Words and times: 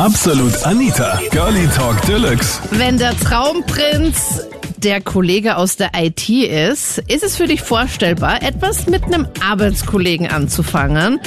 Absolut 0.00 0.64
Anita, 0.64 1.20
Girlie 1.30 1.68
Talk 1.76 2.00
Deluxe. 2.06 2.58
Wenn 2.70 2.96
der 2.96 3.14
Traumprinz 3.18 4.40
der 4.82 5.00
Kollege 5.02 5.56
aus 5.56 5.76
der 5.76 5.90
IT 5.94 6.28
ist, 6.28 6.98
ist 7.06 7.22
es 7.22 7.36
für 7.36 7.46
dich 7.46 7.60
vorstellbar, 7.60 8.42
etwas 8.42 8.86
mit 8.86 9.04
einem 9.04 9.26
Arbeitskollegen 9.40 10.28
anzufangen? 10.28 11.20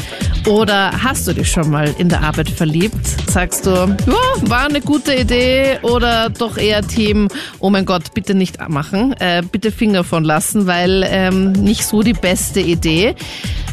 Oder 0.47 1.03
hast 1.03 1.27
du 1.27 1.33
dich 1.33 1.51
schon 1.51 1.69
mal 1.69 1.93
in 1.97 2.09
der 2.09 2.21
Arbeit 2.21 2.49
verliebt? 2.49 3.05
Sagst 3.29 3.65
du, 3.65 3.71
ja, 3.71 4.49
war 4.49 4.65
eine 4.65 4.81
gute 4.81 5.13
Idee 5.13 5.77
oder 5.83 6.29
doch 6.29 6.57
eher 6.57 6.81
Team, 6.81 7.27
oh 7.59 7.69
mein 7.69 7.85
Gott, 7.85 8.13
bitte 8.13 8.33
nicht 8.33 8.57
machen, 8.69 9.13
äh, 9.19 9.43
bitte 9.49 9.71
Finger 9.71 10.03
von 10.03 10.23
lassen, 10.23 10.65
weil 10.65 11.05
ähm, 11.07 11.51
nicht 11.51 11.85
so 11.85 12.01
die 12.01 12.13
beste 12.13 12.59
Idee. 12.59 13.15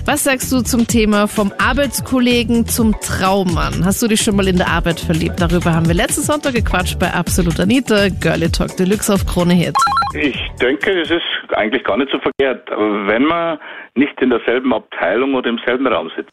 Was 0.05 0.25
sagst 0.25 0.51
du 0.51 0.63
zum 0.63 0.87
Thema 0.87 1.29
vom 1.29 1.53
Arbeitskollegen 1.59 2.67
zum 2.67 2.99
Traummann? 3.01 3.85
Hast 3.85 4.03
du 4.03 4.09
dich 4.09 4.23
schon 4.23 4.35
mal 4.37 4.49
in 4.49 4.57
der 4.57 4.69
Arbeit 4.69 4.99
verliebt? 4.99 5.41
Darüber 5.41 5.75
haben 5.75 5.87
wir 5.87 5.95
letzten 5.95 6.23
Sonntag 6.23 6.55
gequatscht 6.55 6.99
bei 6.99 7.13
Absolut 7.13 7.61
Anita, 7.61 8.09
Girlie 8.09 8.51
Talk 8.51 8.77
Deluxe 8.77 9.13
auf 9.13 9.27
Krone 9.27 9.55
Hit. 9.55 9.70
Ich 10.15 10.51
denke, 10.61 11.01
es 11.01 11.11
ist 11.11 11.55
eigentlich 11.55 11.85
gar 11.85 11.97
nicht 11.97 12.11
so 12.11 12.19
verkehrt, 12.19 12.69
wenn 12.71 13.25
man 13.25 13.59
nicht 13.95 14.21
in 14.21 14.31
derselben 14.31 14.73
Abteilung 14.73 15.35
oder 15.35 15.49
im 15.49 15.61
selben 15.65 15.87
Raum 15.87 16.11
sitzt. 16.17 16.33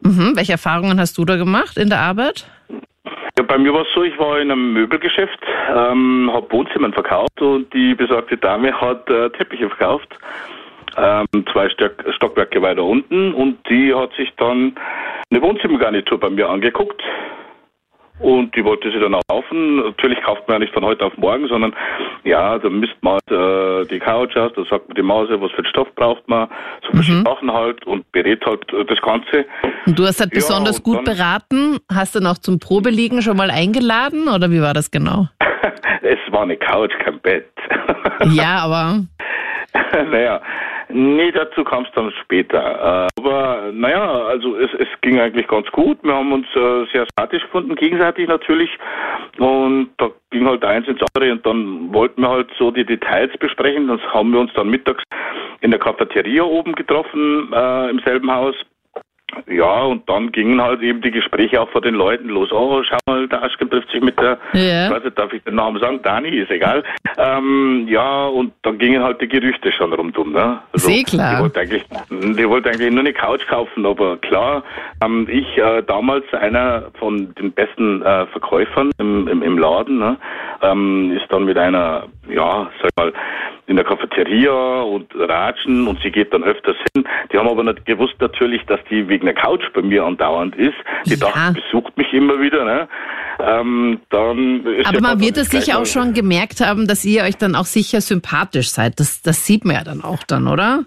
Mhm. 0.00 0.32
Welche 0.34 0.52
Erfahrungen 0.52 0.98
hast 0.98 1.16
du 1.18 1.24
da 1.24 1.36
gemacht 1.36 1.76
in 1.76 1.88
der 1.88 2.00
Arbeit? 2.00 2.46
ja, 3.36 3.42
bei 3.42 3.58
mir 3.58 3.72
war 3.72 3.82
es 3.82 3.88
so, 3.94 4.02
ich 4.02 4.18
war 4.18 4.40
in 4.40 4.50
einem 4.50 4.72
Möbelgeschäft, 4.72 5.38
ähm, 5.74 6.30
habe 6.32 6.50
Wohnzimmern 6.52 6.92
verkauft 6.92 7.40
und 7.40 7.72
die 7.72 7.94
besagte 7.94 8.36
Dame 8.36 8.78
hat 8.78 9.08
äh, 9.08 9.30
Teppiche 9.30 9.68
verkauft. 9.68 10.08
Ähm, 10.96 11.26
zwei 11.50 11.70
Stock 11.70 11.92
Stockwerke 12.10 12.60
weiter 12.60 12.84
unten 12.84 13.32
und 13.32 13.58
die 13.70 13.94
hat 13.94 14.12
sich 14.14 14.30
dann 14.36 14.74
eine 15.30 15.40
Wohnzimmergarnitur 15.40 16.20
bei 16.20 16.28
mir 16.28 16.50
angeguckt 16.50 17.02
und 18.22 18.54
die 18.56 18.64
wollte 18.64 18.90
sie 18.90 18.98
dann 19.00 19.14
auch 19.14 19.22
kaufen. 19.28 19.76
Natürlich 19.76 20.20
kauft 20.22 20.46
man 20.48 20.54
ja 20.56 20.58
nicht 20.60 20.72
von 20.74 20.84
heute 20.84 21.04
auf 21.04 21.16
morgen, 21.16 21.46
sondern 21.48 21.74
ja, 22.24 22.58
da 22.58 22.68
misst 22.70 22.94
man 23.02 23.18
halt, 23.28 23.86
äh, 23.86 23.88
die 23.88 23.98
Couch 23.98 24.36
aus, 24.36 24.52
da 24.56 24.64
sagt 24.64 24.88
man 24.88 24.94
die 24.94 25.02
Maus, 25.02 25.28
was 25.30 25.50
für 25.50 25.58
einen 25.58 25.66
Stoff 25.66 25.88
braucht 25.96 26.26
man, 26.28 26.48
so 26.86 26.92
verschiedene 26.92 27.24
Sachen 27.24 27.52
halt 27.52 27.84
und 27.86 28.10
berät 28.12 28.44
halt 28.46 28.60
äh, 28.72 28.84
das 28.84 29.00
Ganze. 29.02 29.44
Und 29.86 29.98
du 29.98 30.04
hast 30.06 30.20
halt 30.20 30.30
Ja, 30.32 30.36
besonders 30.38 30.82
gut 30.82 30.98
dann- 30.98 31.04
beraten. 31.04 31.78
Hast 31.92 32.14
du 32.14 32.20
noch 32.20 32.38
zum 32.38 32.58
Probeliegen 32.58 33.22
schon 33.22 33.36
mal 33.36 33.50
eingeladen 33.50 34.28
oder 34.28 34.50
wie 34.50 34.62
war 34.62 34.72
das 34.74 34.90
genau? 34.90 35.26
es 36.02 36.18
war 36.30 36.42
eine 36.42 36.56
Couch, 36.56 36.92
kein 37.04 37.18
Bett. 37.20 37.48
Ja, 38.32 38.60
aber 38.64 39.00
naja, 40.10 40.40
nee, 40.92 41.30
dazu 41.32 41.64
kam 41.64 41.84
es 41.84 41.90
dann 41.94 42.12
später. 42.22 43.06
Äh, 43.06 43.20
aber 43.20 43.70
naja, 43.72 44.24
also 44.26 44.56
es, 44.56 44.70
es 44.78 44.88
ging 45.00 45.18
eigentlich 45.20 45.48
ganz 45.48 45.70
gut. 45.72 45.98
Wir 46.02 46.14
haben 46.14 46.32
uns 46.32 46.46
äh, 46.54 46.86
sehr 46.92 47.06
sympathisch 47.06 47.42
gefunden, 47.42 47.74
gegenseitig 47.74 48.28
natürlich. 48.28 48.70
Und 49.38 49.90
da 49.98 50.10
ging 50.30 50.46
halt 50.46 50.64
eins 50.64 50.88
ins 50.88 51.00
andere 51.14 51.32
und 51.32 51.46
dann 51.46 51.92
wollten 51.92 52.22
wir 52.22 52.28
halt 52.28 52.50
so 52.58 52.70
die 52.70 52.84
Details 52.84 53.36
besprechen. 53.38 53.88
Das 53.88 54.00
haben 54.12 54.32
wir 54.32 54.40
uns 54.40 54.52
dann 54.54 54.68
mittags 54.68 55.02
in 55.60 55.70
der 55.70 55.80
Cafeteria 55.80 56.42
oben 56.42 56.74
getroffen, 56.74 57.52
äh, 57.52 57.90
im 57.90 58.00
selben 58.00 58.30
Haus. 58.30 58.54
Ja, 59.48 59.82
und 59.82 60.08
dann 60.08 60.30
gingen 60.32 60.60
halt 60.60 60.82
eben 60.82 61.00
die 61.00 61.10
Gespräche 61.10 61.60
auch 61.60 61.68
vor 61.70 61.80
den 61.80 61.94
Leuten 61.94 62.28
los. 62.28 62.52
Oh, 62.52 62.82
schau 62.82 62.98
mal, 63.06 63.26
der 63.28 63.42
Aschken 63.42 63.70
trifft 63.70 63.90
sich 63.90 64.00
mit 64.02 64.18
der, 64.18 64.38
Ja. 64.52 64.86
ich 64.86 64.92
weiß 64.92 65.04
nicht, 65.04 65.18
darf 65.18 65.32
ich 65.32 65.42
den 65.44 65.54
Namen 65.54 65.80
sagen? 65.80 66.00
Dani, 66.02 66.28
ist 66.28 66.50
egal. 66.50 66.82
Ähm, 67.18 67.86
ja, 67.88 68.26
und 68.26 68.52
dann 68.62 68.78
gingen 68.78 69.02
halt 69.02 69.20
die 69.20 69.28
Gerüchte 69.28 69.72
schon 69.72 69.92
rundum. 69.92 70.32
Ne? 70.32 70.58
Sehr 70.74 71.02
klar. 71.04 71.36
Die 71.36 71.42
wollte, 71.42 71.60
eigentlich, 71.60 71.84
die 72.10 72.48
wollte 72.48 72.68
eigentlich 72.70 72.90
nur 72.90 73.00
eine 73.00 73.12
Couch 73.12 73.46
kaufen, 73.48 73.86
aber 73.86 74.16
klar, 74.18 74.62
ähm, 75.02 75.26
ich 75.30 75.56
äh, 75.58 75.82
damals 75.82 76.24
einer 76.34 76.84
von 76.98 77.34
den 77.34 77.52
besten 77.52 78.02
äh, 78.02 78.26
Verkäufern 78.26 78.90
im, 78.98 79.28
im, 79.28 79.42
im 79.42 79.58
Laden, 79.58 79.98
ne? 79.98 80.16
ähm, 80.62 81.12
ist 81.16 81.30
dann 81.32 81.44
mit 81.44 81.56
einer, 81.58 82.04
ja, 82.28 82.70
sag 82.82 82.90
mal, 82.96 83.12
in 83.72 83.76
der 83.76 83.86
Cafeteria 83.86 84.82
und 84.82 85.06
ratschen 85.14 85.88
und 85.88 85.98
sie 86.02 86.10
geht 86.10 86.32
dann 86.34 86.44
öfters 86.44 86.76
hin. 86.94 87.04
Die 87.32 87.38
haben 87.38 87.48
aber 87.48 87.64
nicht 87.64 87.86
gewusst 87.86 88.14
natürlich, 88.20 88.62
dass 88.66 88.80
die 88.90 89.08
wegen 89.08 89.24
der 89.24 89.34
Couch 89.34 89.62
bei 89.72 89.80
mir 89.80 90.04
andauernd 90.04 90.54
ist. 90.56 90.74
Die 91.06 91.14
Ja. 91.14 91.16
dachten, 91.16 91.54
besucht 91.54 91.96
mich 91.96 92.12
immer 92.12 92.38
wieder. 92.38 92.64
Ne? 92.66 92.88
Ähm, 93.40 94.00
dann 94.10 94.66
ist 94.66 94.86
Aber 94.86 94.96
ja 94.96 95.00
man 95.00 95.20
wird 95.20 95.38
es 95.38 95.48
sicher 95.48 95.78
auch 95.78 95.86
schon 95.86 96.12
gemerkt 96.12 96.60
haben, 96.60 96.86
dass 96.86 97.02
ihr 97.04 97.22
euch 97.22 97.38
dann 97.38 97.56
auch 97.56 97.64
sicher 97.64 98.02
sympathisch 98.02 98.68
seid. 98.68 99.00
Das, 99.00 99.22
das 99.22 99.46
sieht 99.46 99.64
man 99.64 99.76
ja 99.76 99.84
dann 99.84 100.02
auch 100.04 100.22
dann, 100.22 100.46
oder? 100.48 100.84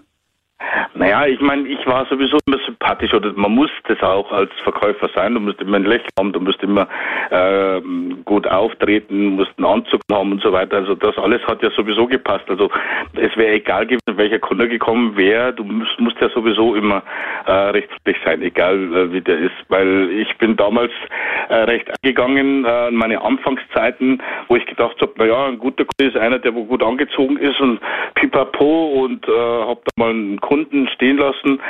Naja, 0.94 1.26
ich 1.26 1.40
meine, 1.40 1.68
ich 1.68 1.86
war 1.86 2.06
sowieso 2.06 2.38
immer 2.46 2.58
sympathisch 2.64 3.12
oder 3.12 3.32
man 3.34 3.52
muss 3.52 3.70
das 3.86 4.02
auch 4.02 4.32
als 4.32 4.50
Verkäufer 4.62 5.10
sein. 5.14 5.34
Du 5.34 5.40
musst 5.40 5.60
immer 5.60 5.76
ein 5.76 5.84
Lächeln 5.84 6.08
haben, 6.18 6.32
du 6.32 6.40
musst 6.40 6.62
immer 6.62 6.88
ähm, 7.30 8.22
gut 8.24 8.46
auftreten, 8.46 9.36
musst 9.36 9.52
einen 9.58 9.66
Anzug 9.66 10.00
haben 10.10 10.32
und 10.32 10.42
so 10.42 10.52
weiter. 10.52 10.78
Also 10.78 10.94
das 10.94 11.16
alles 11.18 11.42
hat 11.46 11.62
ja 11.62 11.70
sowieso 11.70 12.06
gepasst. 12.06 12.44
Also 12.48 12.70
es 13.14 13.36
wäre 13.36 13.54
egal 13.54 13.84
gewesen, 13.84 14.16
welcher 14.16 14.38
Kunde 14.38 14.68
gekommen 14.68 15.16
wäre. 15.16 15.52
Du 15.52 15.64
musst, 15.64 16.00
musst 16.00 16.18
ja 16.20 16.30
sowieso 16.30 16.74
immer 16.74 17.02
äh, 17.46 17.52
recht 17.52 17.90
freundlich 17.90 18.16
sein, 18.24 18.42
egal 18.42 18.94
äh, 18.94 19.12
wie 19.12 19.20
der 19.20 19.38
ist. 19.38 19.54
Weil 19.68 20.10
ich 20.10 20.36
bin 20.38 20.56
damals 20.56 20.92
äh, 21.48 21.54
recht 21.54 21.90
eingegangen 22.02 22.64
äh, 22.64 22.88
in 22.88 22.94
meine 22.94 23.20
Anfangszeiten, 23.20 24.22
wo 24.48 24.56
ich 24.56 24.64
gedacht 24.64 24.96
habe, 25.00 25.12
naja, 25.16 25.46
ein 25.46 25.58
guter 25.58 25.84
Kunde 25.84 26.12
ist 26.12 26.16
einer, 26.16 26.38
der 26.38 26.54
wo 26.54 26.64
gut 26.64 26.82
angezogen 26.82 27.36
ist 27.36 27.60
und 27.60 27.80
pipapo 28.14 29.04
und 29.04 29.26
äh, 29.28 29.30
habe 29.30 29.80
da 29.84 30.02
mal 30.02 30.10
einen 30.10 30.40
Kunden 30.46 30.88
stehen 30.94 31.18
lassen, 31.18 31.60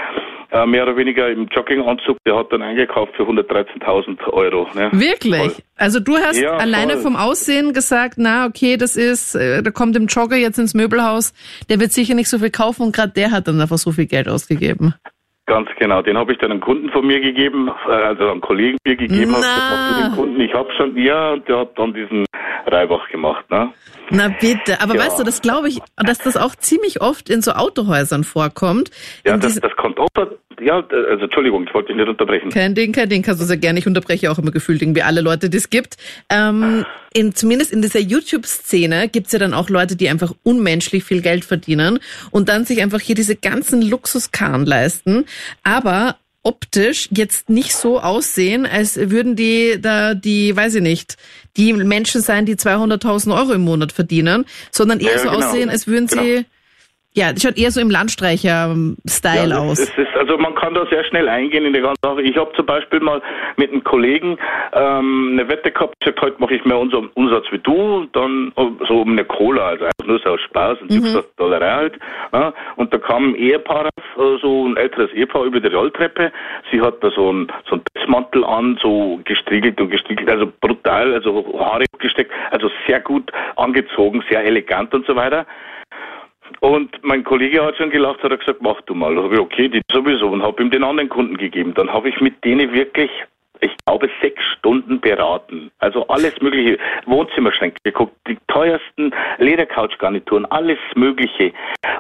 äh, 0.53 0.65
mehr 0.67 0.85
oder 0.85 0.97
weniger 0.97 1.29
im 1.29 1.47
Jogginganzug, 1.49 2.19
der 2.25 2.37
hat 2.37 2.53
dann 2.53 2.63
eingekauft 2.63 3.13
für 3.17 3.25
113.000 3.25 4.29
Euro. 4.29 4.69
Ne? 4.75 4.91
Wirklich? 4.93 5.37
Voll. 5.37 5.53
Also 5.77 5.99
du 6.01 6.17
hast 6.17 6.41
Ja, 6.41 6.53
alleine 6.57 6.93
voll. 6.95 7.03
vom 7.03 7.17
Aussehen 7.17 7.73
gesagt, 7.73 8.15
na 8.19 8.47
okay, 8.47 8.77
das 8.77 8.97
ist, 8.97 9.35
äh, 9.35 9.63
da 9.63 9.71
kommt 9.71 9.97
im 9.97 10.07
Jogger 10.07 10.37
jetzt 10.37 10.59
ins 10.59 10.75
Möbelhaus, 10.75 11.33
der 11.69 11.81
wird 11.81 11.93
sicher 11.93 12.15
nicht 12.15 12.29
so 12.29 12.39
viel 12.39 12.51
kaufen 12.51 12.83
und 12.83 12.95
gerade 12.95 13.13
der 13.13 13.33
hat 13.33 13.49
dann 13.49 13.61
einfach 13.61 13.79
so 13.79 13.91
viel 13.93 14.07
Geld 14.07 14.29
ausgegeben. 14.29 14.95
Ganz 15.47 15.69
genau, 15.79 16.03
den 16.03 16.17
habe 16.19 16.33
ich 16.33 16.39
dann 16.39 16.51
einem 16.51 16.61
Kunden 16.61 16.91
von 16.91 17.07
mir 17.07 17.21
gegeben, 17.21 17.69
äh, 17.89 17.93
also 17.93 18.29
einem 18.31 18.41
Kollegen 18.41 18.79
mir 18.85 18.97
gegeben, 18.97 19.33
hab 19.33 19.41
gesagt, 19.41 19.57
Na. 19.59 19.77
mach 19.77 19.97
du 19.97 20.03
den 20.09 20.17
Kunden, 20.17 20.41
ich 20.41 20.55
habe 20.55 20.69
schon, 20.77 20.97
ja, 20.97 21.33
und 21.33 21.49
der 21.49 21.59
hat 21.59 21.79
dann 21.79 21.95
diesen 21.95 22.25
Reibach 22.67 23.09
gemacht. 23.11 23.49
Ne? 23.51 23.73
Na 24.11 24.29
bitte, 24.29 24.81
aber 24.81 24.95
Ja. 24.95 25.07
weißt 25.07 25.19
du, 25.19 25.25
das 25.25 25.43
glaube 25.43 25.69
ich, 25.69 25.81
dass 25.97 26.19
das 26.19 26.37
auch 26.37 26.55
ziemlich 26.55 27.01
oft 27.01 27.29
in 27.29 27.43
so 27.43 27.53
Autohäusern 27.53 28.25
vorkommt. 28.25 28.91
Ja, 29.25 29.37
das, 29.37 29.57
das 29.57 29.73
kommt 29.77 29.99
auch, 29.99 30.09
ja, 30.61 30.77
also 30.89 31.25
Entschuldigung, 31.25 31.65
ich 31.67 31.75
wollte 31.75 31.89
dich 31.89 31.97
nicht 31.97 32.09
unterbrechen. 32.09 32.51
Kein 32.51 32.75
Ding, 32.75 32.93
kein 32.93 33.09
Ding, 33.09 33.23
kannst 33.23 33.43
du 33.43 33.47
sehr 33.47 33.57
gerne. 33.57 33.79
Ich 33.79 33.87
unterbreche 33.87 34.31
auch 34.31 34.39
immer 34.39 34.51
gefühlt 34.53 34.81
irgendwie 34.81 35.03
alle 35.03 35.21
Leute, 35.21 35.51
die 35.51 35.57
es 35.57 35.71
gibt. 35.71 35.97
Ähm, 36.31 36.85
in, 37.13 37.35
zumindest 37.35 37.73
in 37.73 37.83
dieser 37.83 38.01
YouTube-Szene 38.01 39.09
gibt's 39.09 39.33
ja 39.33 39.39
dann 39.39 39.55
auch 39.55 39.69
Leute, 39.71 39.97
die 39.97 40.09
einfach 40.09 40.33
unmenschlich 40.45 41.05
viel 41.05 41.21
Geld 41.21 41.45
verdienen 41.45 41.99
und 42.31 42.49
dann 42.49 42.65
sich 42.65 42.83
einfach 42.83 43.01
hier 43.01 43.15
diese 43.15 43.37
ganzen 43.37 43.83
Luxuskarren 43.83 44.65
leisten, 44.67 45.25
aber 45.63 46.17
optisch 46.47 47.09
jetzt 47.11 47.51
nicht 47.51 47.75
so 47.75 48.01
aussehen, 48.01 48.67
als 48.67 48.97
würden 48.97 49.35
die 49.35 49.79
da 49.81 50.15
die, 50.15 50.55
weiß 50.57 50.77
ich 50.77 50.83
nicht, 50.83 51.17
die 51.57 51.73
Menschen 51.73 52.21
sein, 52.23 52.47
die 52.47 52.55
200.000 52.57 53.37
Euro 53.37 53.53
im 53.53 53.63
Monat 53.63 53.91
verdienen, 53.93 54.45
sondern 54.71 55.01
eher 55.01 55.13
Ja, 55.13 55.19
so 55.19 55.31
genau. 55.31 55.47
aussehen, 55.47 55.71
als 55.71 55.87
würden 55.87 56.09
sie, 56.09 56.17
Genau. 56.17 56.45
Ja, 57.17 57.33
das 57.33 57.43
schaut 57.43 57.57
eher 57.57 57.71
so 57.71 57.81
im 57.81 57.89
Landstreicher-Style 57.89 59.51
Ja, 59.51 59.59
aus. 59.59 59.79
Es 59.79 59.89
ist, 59.97 60.15
also 60.17 60.37
man 60.37 60.55
kann 60.55 60.75
da 60.75 60.85
sehr 60.91 61.03
schnell 61.05 61.31
eingehen 61.31 61.65
in 61.65 61.73
die 61.73 61.81
ganze 61.81 61.99
Sache. 62.03 62.21
Ich 62.21 62.37
habe 62.37 62.53
zum 62.55 62.67
Beispiel 62.67 63.01
mal 63.01 63.23
mit 63.57 63.73
einem 63.73 63.83
Kollegen 63.83 64.37
ähm, 64.75 65.31
eine 65.33 65.49
Wette 65.49 65.71
gehabt, 65.71 65.99
gesagt, 66.01 66.21
heute 66.21 66.37
mache 66.39 66.55
ich 66.55 66.65
mehr 66.67 66.79
Umsatz, 66.79 67.05
Umsatz 67.15 67.47
wie 67.51 67.59
du, 67.59 67.73
und 67.73 68.15
dann 68.15 68.53
so 68.87 69.01
um 69.01 69.13
eine 69.13 69.25
Cola, 69.25 69.69
also 69.69 69.85
einfach 69.87 70.07
nur 70.07 70.19
so 70.19 70.29
aus 70.29 70.41
Spaß, 70.43 70.79
ein 70.83 70.95
mhm. 70.95 71.23
Dollarei 71.39 71.71
halt. 71.71 71.99
Ja, 72.35 72.53
und 72.77 72.93
da 72.93 72.99
kam 72.99 73.31
ein 73.31 73.35
Ehepaar 73.35 73.87
äh, 73.87 74.39
so 74.43 74.67
ein 74.67 74.77
älteres 74.77 75.11
Ehepaar 75.13 75.45
über 75.45 75.61
die 75.61 75.75
Rolltreppe. 75.75 76.31
Sie 76.71 76.83
hat 76.83 77.03
da 77.03 77.11
so 77.11 77.31
einen 77.31 77.47
so 77.67 77.77
einen 77.77 78.11
Mantel 78.11 78.45
an, 78.45 78.79
so 78.83 79.21
gestriegelt 79.25 79.81
und 79.81 79.91
gestriegelt, 79.91 80.29
also 80.29 80.53
brutal, 80.61 81.15
also 81.15 81.59
Haare 81.59 81.85
gesteckt, 81.99 82.31
also 82.51 82.71
sehr 82.87 83.01
gut 83.01 83.33
angezogen, 83.57 84.23
sehr 84.29 84.45
elegant 84.45 84.93
und 84.93 85.07
so 85.07 85.17
weiter. 85.17 85.47
Und 86.61 86.91
mein 87.03 87.25
Kollege 87.25 87.65
hat 87.65 87.77
schon 87.77 87.91
gelacht, 87.91 88.23
hat 88.23 88.39
gesagt, 88.39 88.63
mach 88.63 88.81
du 88.83 88.95
mal. 88.95 89.15
Da 89.15 89.23
hab 89.23 89.33
ich, 89.33 89.39
okay, 89.39 89.69
die 89.69 89.83
sowieso 89.91 90.29
und 90.29 90.43
habe 90.43 90.63
ihm 90.63 90.71
den 90.71 90.85
anderen 90.85 91.09
Kunden 91.09 91.37
gegeben. 91.37 91.75
Dann 91.75 91.93
habe 91.93 92.09
ich 92.09 92.21
mit 92.21 92.45
denen 92.45 92.73
wirklich, 92.73 93.11
ich 93.61 93.73
glaube, 93.87 94.09
sechs 94.21 94.43
Stunden 94.59 95.01
beraten. 95.01 95.71
Also 95.79 96.07
alles 96.09 96.41
mögliche, 96.41 96.79
Wohnzimmerschränke 97.07 97.77
geguckt, 97.85 98.15
die 98.29 98.37
teuersten 98.49 99.13
Ledercouchgarnituren, 99.39 100.45
alles 100.47 100.79
mögliche. 100.95 101.53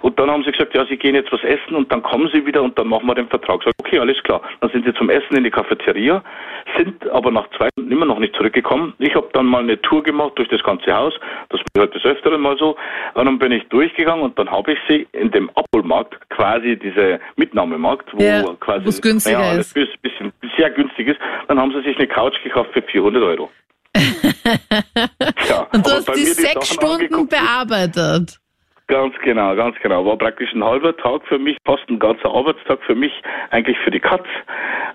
Und 0.02 0.18
dann 0.18 0.30
haben 0.30 0.44
sie 0.44 0.52
gesagt, 0.52 0.74
ja, 0.74 0.84
sie 0.86 0.96
gehen 0.96 1.14
jetzt 1.14 1.32
was 1.32 1.42
essen 1.44 1.74
und 1.74 1.90
dann 1.90 2.02
kommen 2.02 2.28
sie 2.32 2.44
wieder 2.46 2.62
und 2.62 2.78
dann 2.78 2.88
machen 2.88 3.06
wir 3.06 3.14
den 3.14 3.28
Vertrag. 3.28 3.62
Sag, 3.64 3.72
okay, 3.80 3.98
alles 3.98 4.22
klar. 4.22 4.40
Dann 4.60 4.70
sind 4.70 4.84
sie 4.86 4.94
zum 4.94 5.10
Essen 5.10 5.36
in 5.36 5.44
die 5.44 5.50
Cafeteria, 5.50 6.22
sind 6.76 7.08
aber 7.10 7.30
nach 7.30 7.48
zwei 7.56 7.68
Stunden 7.72 7.92
immer 7.92 8.06
noch 8.06 8.18
nicht 8.18 8.34
zurückgekommen. 8.36 8.94
Ich 8.98 9.14
habe 9.14 9.28
dann 9.32 9.46
mal 9.46 9.62
eine 9.62 9.80
Tour 9.82 10.02
gemacht 10.02 10.32
durch 10.36 10.48
das 10.48 10.62
ganze 10.62 10.92
Haus. 10.94 11.14
Das 11.48 11.60
war 11.74 11.82
halt 11.82 11.94
des 11.94 12.04
Öfteren 12.04 12.40
mal 12.40 12.56
so. 12.58 12.76
Und 13.14 13.26
dann 13.26 13.38
bin 13.38 13.52
ich 13.52 13.64
durchgegangen 13.68 14.24
und 14.24 14.38
dann 14.38 14.50
habe 14.50 14.72
ich 14.72 14.78
sie 14.88 15.06
in 15.12 15.30
dem 15.30 15.50
Abholmarkt, 15.50 16.28
quasi 16.30 16.76
diese 16.76 17.20
Mitnahmemarkt, 17.36 18.08
wo 18.12 18.22
Ja, 18.22 18.42
quasi 18.60 19.00
günstiger 19.00 19.40
ja, 19.40 19.52
ist. 19.54 19.74
bisschen 19.74 20.32
sehr 20.56 20.70
günstig 20.70 21.08
ist. 21.08 21.20
Dann 21.48 21.58
haben 21.58 21.72
sie 21.72 21.82
sich 21.82 21.96
eine 21.96 22.08
Couch 22.08 22.42
gekauft 22.42 22.70
für 22.72 22.82
400 22.82 23.22
Euro. 23.22 23.50
ja, 25.48 25.66
Und 25.72 25.86
du 25.86 25.90
hast 25.90 26.08
die 26.14 26.24
sechs 26.24 26.68
Stunden 26.68 27.28
bearbeitet. 27.28 28.38
Ganz 28.88 29.16
genau, 29.24 29.56
ganz 29.56 29.76
genau. 29.82 30.06
War 30.06 30.16
praktisch 30.16 30.52
ein 30.54 30.62
halber 30.62 30.96
Tag 30.96 31.22
für 31.26 31.40
mich, 31.40 31.56
fast 31.64 31.82
ein 31.88 31.98
ganzer 31.98 32.32
Arbeitstag 32.32 32.78
für 32.86 32.94
mich, 32.94 33.12
eigentlich 33.50 33.76
für 33.78 33.90
die 33.90 33.98
Katz. 33.98 34.26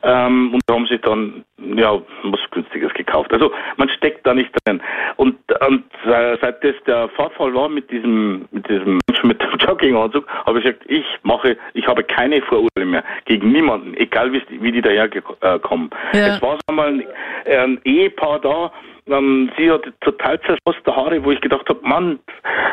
Ähm, 0.03 0.53
und 0.53 0.61
da 0.65 0.75
haben 0.75 0.87
sie 0.87 0.97
dann, 0.97 1.43
ja, 1.75 2.01
was 2.23 2.39
Günstiges 2.51 2.93
gekauft. 2.93 3.33
Also 3.33 3.51
man 3.75 3.89
steckt 3.89 4.25
da 4.25 4.33
nicht 4.33 4.49
drin. 4.63 4.81
Und, 5.17 5.35
und 5.67 5.83
äh, 6.05 6.37
seit 6.39 6.63
das 6.63 6.75
der 6.87 7.09
Vorfall 7.09 7.53
war 7.53 7.67
mit 7.67 7.91
diesem, 7.91 8.47
mit 8.51 8.69
diesem 8.69 8.99
Menschen 9.09 9.27
mit 9.27 9.41
dem 9.41 9.57
Jogginganzug, 9.59 10.25
habe 10.45 10.59
ich 10.59 10.63
gesagt, 10.63 10.83
ich 10.87 11.05
mache, 11.23 11.57
ich 11.73 11.85
habe 11.85 12.01
keine 12.03 12.41
Vorurteile 12.43 12.85
mehr 12.85 13.03
gegen 13.25 13.51
niemanden, 13.51 13.93
egal 13.95 14.31
wie, 14.31 14.41
wie 14.49 14.71
die 14.71 14.81
daherkommen. 14.81 15.89
Ja. 16.13 16.35
Es 16.35 16.41
war 16.41 16.57
einmal 16.67 16.93
ein, 16.93 17.03
ein 17.45 17.81
Ehepaar 17.83 18.39
da, 18.39 18.71
ähm, 19.11 19.51
sie 19.57 19.69
hatte 19.69 19.93
total 20.01 20.39
zerfasste 20.41 20.95
Haare, 20.95 21.23
wo 21.23 21.31
ich 21.31 21.41
gedacht 21.41 21.67
habe, 21.69 21.79
Mann, 21.83 22.19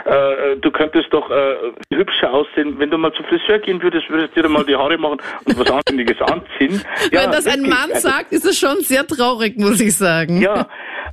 äh, 0.04 0.56
du 0.60 0.70
könntest 0.70 1.12
doch 1.12 1.30
äh, 1.30 1.56
hübscher 1.92 2.32
aussehen, 2.32 2.76
wenn 2.78 2.90
du 2.90 2.98
mal 2.98 3.12
zum 3.12 3.24
Friseur 3.26 3.58
gehen 3.58 3.82
würdest, 3.82 4.08
würdest 4.08 4.36
du 4.36 4.42
dir 4.42 4.48
mal 4.48 4.64
die 4.64 4.76
Haare 4.76 4.96
machen 4.98 5.20
und 5.44 5.58
was 5.58 5.70
Anständiges 5.70 6.20
anziehen. 6.22 6.82
Ja, 7.12 7.22
Wenn 7.24 7.32
das 7.32 7.46
ein. 7.46 7.62
Mann 7.62 7.90
Also, 7.92 8.08
sagt, 8.08 8.32
ist 8.32 8.44
es 8.44 8.58
schon 8.58 8.80
sehr 8.80 9.06
traurig, 9.06 9.56
muss 9.56 9.80
ich 9.80 9.96
sagen. 9.96 10.40
ja, 10.40 10.66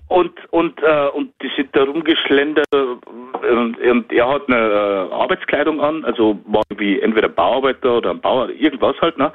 und 0.07 0.31
und 0.51 0.81
äh, 0.83 1.07
und 1.13 1.31
die 1.41 1.49
sind 1.55 1.69
da 1.75 1.83
rumgeschlendert 1.83 2.65
äh, 2.73 3.47
und, 3.47 3.77
und 3.79 4.11
er 4.11 4.27
hat 4.29 4.43
eine 4.47 4.57
äh, 4.57 5.13
Arbeitskleidung 5.13 5.81
an, 5.81 6.03
also 6.05 6.39
war 6.47 6.61
irgendwie 6.69 6.99
entweder 6.99 7.29
Bauarbeiter 7.29 7.97
oder 7.97 8.11
ein 8.11 8.21
Bauer, 8.21 8.49
irgendwas 8.49 8.95
halt, 9.01 9.17
ne? 9.17 9.31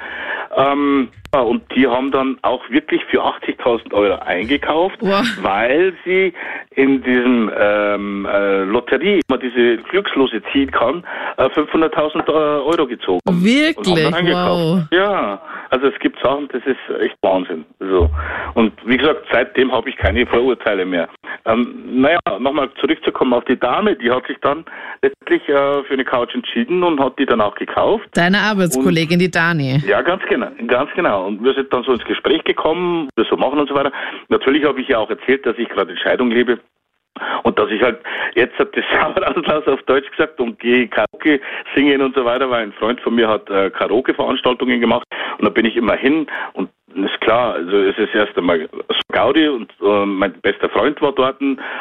Ähm, 0.57 1.09
und 1.39 1.63
die 1.77 1.87
haben 1.87 2.11
dann 2.11 2.39
auch 2.43 2.69
wirklich 2.71 3.05
für 3.05 3.23
80.000 3.23 3.93
Euro 3.93 4.19
eingekauft, 4.21 4.97
Wow. 5.01 5.25
weil 5.43 5.93
sie 6.05 6.33
in 6.75 7.03
diesem 7.03 7.51
ähm, 7.57 8.27
äh, 8.31 8.65
Lotterie, 8.65 9.21
wo 9.29 9.35
man 9.37 9.41
diese 9.41 9.77
Glückslose 9.85 10.43
ziehen 10.53 10.71
kann, 10.71 11.05
äh, 11.37 11.45
500.000 11.51 12.29
Euro 12.29 12.87
gezogen. 12.87 13.21
haben. 13.27 13.37
Und 13.37 13.45
Wirklich? 13.45 14.13
Wow. 14.35 14.83
Ja, 14.91 15.41
also 15.71 15.87
es 15.87 15.99
gibt 16.01 16.21
Sachen, 16.21 16.49
das 16.53 16.63
ist 16.67 17.01
echt 17.01 17.17
Wahnsinn. 17.23 17.65
So. 17.79 18.11
Und 18.55 18.73
wie 18.85 18.97
gesagt, 18.97 19.25
seitdem 19.31 19.71
habe 19.73 19.89
ich 19.89 19.97
keine 19.97 20.27
Vorurteile 20.27 20.85
mehr. 20.85 21.09
Ähm, 21.47 22.01
naja, 22.01 22.19
nochmal 22.39 22.69
zurückzukommen 22.81 23.33
auf 23.35 23.45
die 23.45 23.59
Dame, 23.59 23.95
die 23.97 24.11
hat 24.11 24.27
sich 24.27 24.37
dann 24.43 24.65
letztlich 25.03 25.43
äh, 25.49 25.83
für 25.85 25.93
eine 25.95 26.05
Couch 26.05 26.35
entschieden 26.35 26.83
und 26.83 27.01
hat 27.01 27.19
die 27.19 27.27
dann 27.27 27.41
auch 27.41 27.55
gekauft. 27.55 28.09
Deine 28.15 28.39
Arbeitskollegin, 28.39 29.19
die 29.19 29.31
Dani. 29.31 29.81
Ja, 29.87 30.03
ganz 30.03 30.23
genau, 30.29 30.49
ganz 30.67 30.91
genau. 30.95 31.20
Und 31.27 31.43
wir 31.43 31.55
sind 31.55 31.73
dann 31.73 31.83
so 31.83 31.93
ins 31.93 32.05
Gespräch 32.05 32.45
gekommen, 32.45 33.09
wir 33.17 33.25
so 33.25 33.37
machen 33.37 33.59
und 33.59 33.69
so 33.69 33.75
weiter. 33.75 33.93
Natürlich 34.29 34.65
habe 34.65 34.81
ich 34.81 34.89
ja 34.89 34.99
auch 34.99 35.11
erzählt, 35.11 35.47
dass 35.47 35.59
ich 35.59 35.69
gerade 35.69 35.93
in 35.93 35.99
Scheidung 35.99 36.31
lebe. 36.31 36.59
Und 37.43 37.59
dass 37.59 37.71
ich 37.71 37.83
halt 37.83 38.01
jetzt 38.35 38.59
hab 38.59 38.73
das 38.73 38.85
Sauerauslass 38.93 39.67
auf 39.67 39.83
Deutsch 39.83 40.11
gesagt 40.11 40.41
und 40.41 40.59
gehe 40.59 40.89
Karaoke 40.89 41.41
singen 41.75 42.01
und 42.01 42.15
so 42.15 42.25
weiter, 42.25 42.49
weil 42.51 42.63
ein 42.63 42.73
Freund 42.73 43.01
von 43.01 43.15
mir 43.15 43.29
hat 43.29 43.51
äh, 43.51 43.71
Karaoke-Veranstaltungen 43.71 44.81
gemacht 44.81 45.05
und 45.39 45.45
da 45.45 45.51
bin 45.51 45.67
ich 45.67 45.77
immer 45.77 45.97
hin 45.97 46.27
und 46.55 46.71
ist 46.95 47.21
klar, 47.21 47.55
also 47.55 47.77
es 47.77 47.97
ist 47.99 48.15
erst 48.15 48.37
einmal 48.37 48.69
Gaudi 49.13 49.49
und 49.49 49.73
äh, 49.83 50.07
mein 50.07 50.33
bester 50.41 50.69
Freund 50.69 51.01
war 51.01 51.13
dort 51.13 51.41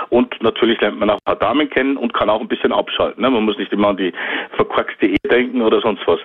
und 0.10 0.42
natürlich 0.42 0.80
lernt 0.82 1.00
man 1.00 1.10
auch 1.10 1.18
ein 1.18 1.26
paar 1.26 1.36
Damen 1.36 1.70
kennen 1.70 1.98
und 1.98 2.14
kann 2.14 2.30
auch 2.30 2.42
ein 2.42 2.48
bisschen 2.48 2.72
abschalten. 2.72 3.22
Ne? 3.22 3.30
Man 3.30 3.44
muss 3.44 3.58
nicht 3.58 3.72
immer 3.72 3.90
an 3.90 3.98
die 3.98 4.14
verkorkste 4.56 5.08
Ehe 5.08 5.18
denken 5.30 5.62
oder 5.62 5.82
sonst 5.82 6.06
was. 6.08 6.20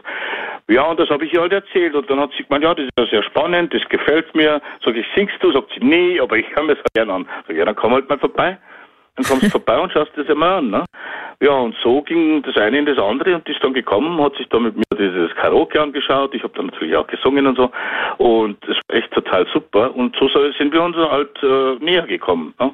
Ja, 0.69 0.85
und 0.85 0.99
das 0.99 1.11
habe 1.11 1.25
ich 1.27 1.33
ihr 1.33 1.41
halt 1.41 1.53
erzählt 1.53 1.95
und 1.95 2.09
dann 2.09 2.21
hat 2.21 2.31
sie 2.37 2.45
gemeint, 2.45 2.65
ja, 2.65 2.75
das 2.75 2.87
ist 2.87 2.99
ja 2.99 3.07
sehr 3.07 3.23
spannend, 3.23 3.75
das 3.75 3.87
gefällt 3.89 4.35
mir. 4.35 4.61
Sag 4.85 4.97
ich, 4.97 5.07
singst 5.15 5.37
du? 5.41 5.53
Sagt 5.53 5.71
sie, 5.75 5.85
nee, 5.85 6.19
aber 6.21 6.37
ich 6.37 6.47
höre 6.55 6.65
mir 6.65 6.75
das 6.75 6.85
gerne 6.95 7.13
an. 7.13 7.29
Sag 7.43 7.51
ich, 7.51 7.59
ja, 7.59 7.65
dann 7.65 7.77
komm 7.77 7.93
halt 7.93 8.09
mal 8.09 8.19
vorbei. 8.19 8.57
Dann 9.17 9.25
kommst 9.27 9.45
du 9.45 9.51
vorbei 9.51 9.79
und 9.79 9.93
schaust 9.93 10.11
das 10.17 10.29
einmal 10.29 10.59
an. 10.59 10.71
Ne? 10.71 10.85
Ja, 11.41 11.53
und 11.53 11.75
so 11.83 12.03
ging 12.03 12.43
das 12.43 12.57
eine 12.57 12.79
in 12.79 12.87
das 12.87 12.99
andere 12.99 13.35
und 13.37 13.47
die 13.47 13.53
ist 13.53 13.63
dann 13.63 13.73
gekommen, 13.75 14.21
hat 14.23 14.35
sich 14.37 14.49
dann 14.49 14.65
mit 14.65 14.77
mir 14.77 14.83
dieses 14.99 15.35
Karaoke 15.37 15.81
angeschaut. 15.81 16.35
Ich 16.35 16.43
habe 16.43 16.53
dann 16.57 16.67
natürlich 16.67 16.97
auch 16.97 17.07
gesungen 17.07 17.47
und 17.47 17.57
so. 17.57 17.71
Und 18.19 18.57
es 18.65 18.77
war 18.89 18.97
echt 18.97 19.11
total 19.13 19.47
super. 19.53 19.95
Und 19.95 20.17
so 20.19 20.29
sind 20.59 20.73
wir 20.73 20.83
uns 20.83 20.97
halt 20.97 21.31
äh, 21.43 21.85
näher 21.85 22.07
gekommen, 22.07 22.55
ne? 22.59 22.73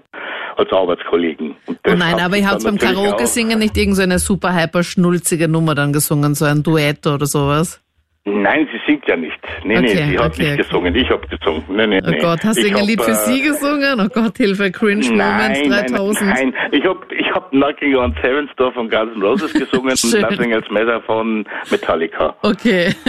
als 0.57 0.73
Arbeitskollegen. 0.73 1.57
Und 1.67 1.79
Oh 1.87 1.95
nein, 1.95 2.19
aber 2.21 2.37
ihr 2.37 2.43
dann 2.43 2.51
habt 2.53 2.65
beim 2.65 2.75
natürlich 2.75 2.95
Karaoke 2.97 3.25
auch- 3.25 3.27
singen 3.29 3.59
nicht 3.59 3.77
irgend 3.77 3.97
so 3.97 4.03
eine 4.03 4.19
super 4.19 4.55
hyper 4.55 4.83
schnulzige 4.83 5.49
Nummer 5.49 5.75
dann 5.75 5.93
gesungen, 5.93 6.35
so 6.35 6.45
ein 6.47 6.63
Duett 6.63 7.07
oder 7.07 7.27
sowas. 7.27 7.83
Nein, 8.25 8.69
sie 8.71 8.79
singt 8.87 9.09
ja 9.09 9.17
nicht. 9.17 9.39
Nee, 9.65 9.79
Okay, 9.79 9.87
nee, 9.95 10.11
sie 10.13 10.19
hat 10.19 10.33
okay, 10.35 10.43
nicht 10.43 10.53
okay. 10.53 10.57
gesungen. 10.63 10.95
Ich 10.95 11.09
habe 11.11 11.27
gesungen. 11.27 11.65
Nee, 11.71 11.87
nee, 11.87 12.01
Oh 12.07 12.11
nee. 12.11 12.19
Gott, 12.19 12.45
hast 12.45 12.59
du 12.59 12.63
irgendein 12.67 12.83
hab, 12.83 12.89
Lied 12.89 13.03
für 13.03 13.11
äh, 13.13 13.15
sie 13.15 13.41
gesungen? 13.43 13.99
Oh 14.01 14.09
Gott, 14.13 14.37
Hilfe, 14.37 14.71
Cringe 14.71 15.07
Moments 15.09 15.61
Nein, 15.61 15.69
nein, 15.71 15.87
3000. 15.87 16.29
nein, 16.29 16.55
ich 16.73 16.85
habe 16.85 17.01
ich 17.15 17.31
hab 17.33 17.51
Knocking 17.51 17.97
on 17.97 18.15
Seventh 18.23 18.51
Door 18.57 18.73
von 18.73 18.91
Guns 18.91 19.15
N' 19.17 19.23
Roses 19.23 19.53
gesungen 19.55 19.93
und. 19.93 20.21
Nothing 20.21 20.51
Else 20.53 20.71
Matter 20.71 21.01
von 21.03 21.47
Metallica. 21.71 22.37
Okay. 22.43 22.95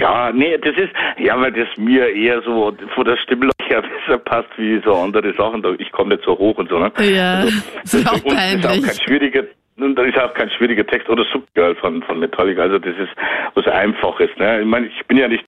Ja, 0.00 0.30
nee, 0.32 0.56
das 0.58 0.74
ist, 0.76 0.90
ja, 1.18 1.38
weil 1.40 1.52
das 1.52 1.68
mir 1.76 2.08
eher 2.14 2.40
so 2.42 2.72
von 2.94 3.04
der 3.04 3.16
Stimmlage 3.18 3.52
her 3.66 3.82
besser 4.06 4.18
passt 4.18 4.48
wie 4.56 4.80
so 4.84 4.94
andere 4.94 5.32
Sachen. 5.34 5.62
Ich 5.78 5.90
komme 5.92 6.14
nicht 6.14 6.24
so 6.24 6.36
hoch 6.38 6.56
und 6.58 6.68
so, 6.68 6.78
ne? 6.78 6.90
Ja, 7.00 7.44
das 7.82 7.94
ist 7.94 8.06
auch 8.08 8.22
und 8.24 8.32
das 8.32 8.54
ist 8.54 8.64
auch 8.64 8.70
peinlich. 8.70 8.86
kein 8.86 9.00
schwieriger, 9.06 9.42
und 9.82 9.96
da 9.96 10.02
ist 10.04 10.18
auch 10.18 10.32
kein 10.34 10.50
schwieriger 10.50 10.86
Text 10.86 11.08
oder 11.08 11.24
Subgirl 11.32 11.74
von, 11.76 12.02
von 12.02 12.18
Metallica. 12.18 12.62
Also 12.62 12.78
das 12.78 12.96
ist 12.96 13.10
was 13.54 13.66
Einfaches. 13.66 14.30
Ne? 14.38 14.60
Ich 14.60 14.66
meine, 14.66 14.86
ich 14.86 15.06
bin 15.06 15.18
ja 15.18 15.28
nicht 15.28 15.44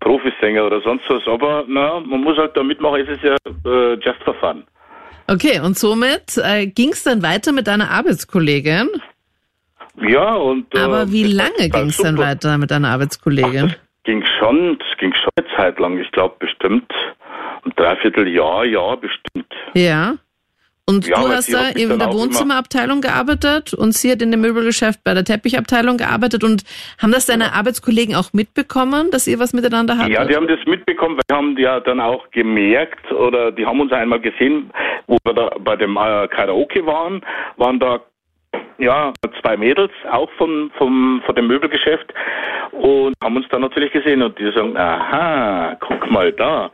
Profisänger 0.00 0.66
oder 0.66 0.80
sonst 0.80 1.04
was, 1.08 1.26
aber 1.26 1.64
na, 1.68 2.00
man 2.00 2.20
muss 2.20 2.36
halt 2.36 2.56
da 2.56 2.62
mitmachen. 2.62 3.00
Es 3.02 3.08
ist 3.08 3.22
ja 3.22 3.36
äh, 3.64 3.94
just 3.94 4.22
for 4.24 4.34
fun. 4.34 4.64
Okay, 5.28 5.60
und 5.60 5.76
somit 5.76 6.38
äh, 6.38 6.66
ging 6.66 6.90
es 6.90 7.02
dann 7.02 7.22
weiter 7.22 7.52
mit 7.52 7.66
deiner 7.66 7.90
Arbeitskollegin. 7.90 8.88
Ja, 10.00 10.34
und. 10.34 10.72
äh, 10.74 10.78
Aber 10.78 11.10
wie 11.10 11.24
lange 11.24 11.68
ging 11.70 11.88
es 11.88 11.96
dann 11.96 12.16
super. 12.16 12.28
weiter 12.28 12.58
mit 12.58 12.70
deiner 12.70 12.90
Arbeitskollegin? 12.90 13.68
Das 13.68 13.76
ging 14.04 14.24
schon, 14.38 14.78
das 14.78 14.98
ging 14.98 15.12
schon 15.14 15.30
eine 15.36 15.56
Zeit 15.56 15.78
lang. 15.80 15.98
Ich 15.98 16.12
glaube 16.12 16.36
bestimmt 16.38 16.92
ein 17.64 17.72
Dreivierteljahr, 17.74 18.64
ja, 18.64 18.94
bestimmt. 18.94 19.52
Ja. 19.74 20.14
Und 20.88 21.08
Ja, 21.08 21.16
du 21.20 21.28
hast 21.28 21.52
da 21.52 21.70
in 21.70 21.98
der 21.98 22.12
Wohnzimmerabteilung 22.12 23.00
gearbeitet 23.00 23.74
und 23.74 23.92
sie 23.92 24.12
hat 24.12 24.22
in 24.22 24.30
dem 24.30 24.40
Möbelgeschäft 24.40 25.02
bei 25.02 25.14
der 25.14 25.24
Teppichabteilung 25.24 25.96
gearbeitet 25.96 26.44
und 26.44 26.62
haben 27.02 27.10
das 27.10 27.26
deine 27.26 27.54
Arbeitskollegen 27.54 28.14
auch 28.14 28.32
mitbekommen, 28.32 29.10
dass 29.10 29.26
ihr 29.26 29.40
was 29.40 29.52
miteinander 29.52 29.98
hattet? 29.98 30.12
Ja, 30.12 30.24
die 30.24 30.36
haben 30.36 30.46
das 30.46 30.60
mitbekommen, 30.64 31.16
weil 31.16 31.24
wir 31.28 31.36
haben 31.36 31.58
ja 31.58 31.80
dann 31.80 31.98
auch 31.98 32.30
gemerkt, 32.30 33.10
oder 33.10 33.50
die 33.50 33.66
haben 33.66 33.80
uns 33.80 33.90
einmal 33.90 34.20
gesehen, 34.20 34.70
wo 35.08 35.18
wir 35.24 35.34
da 35.34 35.50
bei 35.58 35.74
dem 35.74 35.96
äh, 35.96 36.28
Karaoke 36.28 36.86
waren, 36.86 37.20
waren 37.56 37.80
da 37.80 38.00
ja 38.78 39.12
zwei 39.40 39.56
Mädels, 39.56 39.92
auch 40.10 40.30
vom, 40.38 40.70
vom, 40.78 41.20
von 41.26 41.34
dem 41.34 41.48
Möbelgeschäft, 41.48 42.14
und 42.70 43.14
haben 43.22 43.36
uns 43.36 43.46
dann 43.50 43.62
natürlich 43.62 43.92
gesehen 43.92 44.22
und 44.22 44.38
die 44.38 44.52
sagen, 44.52 44.76
aha, 44.76 45.76
guck 45.80 46.10
mal 46.10 46.30
da. 46.32 46.70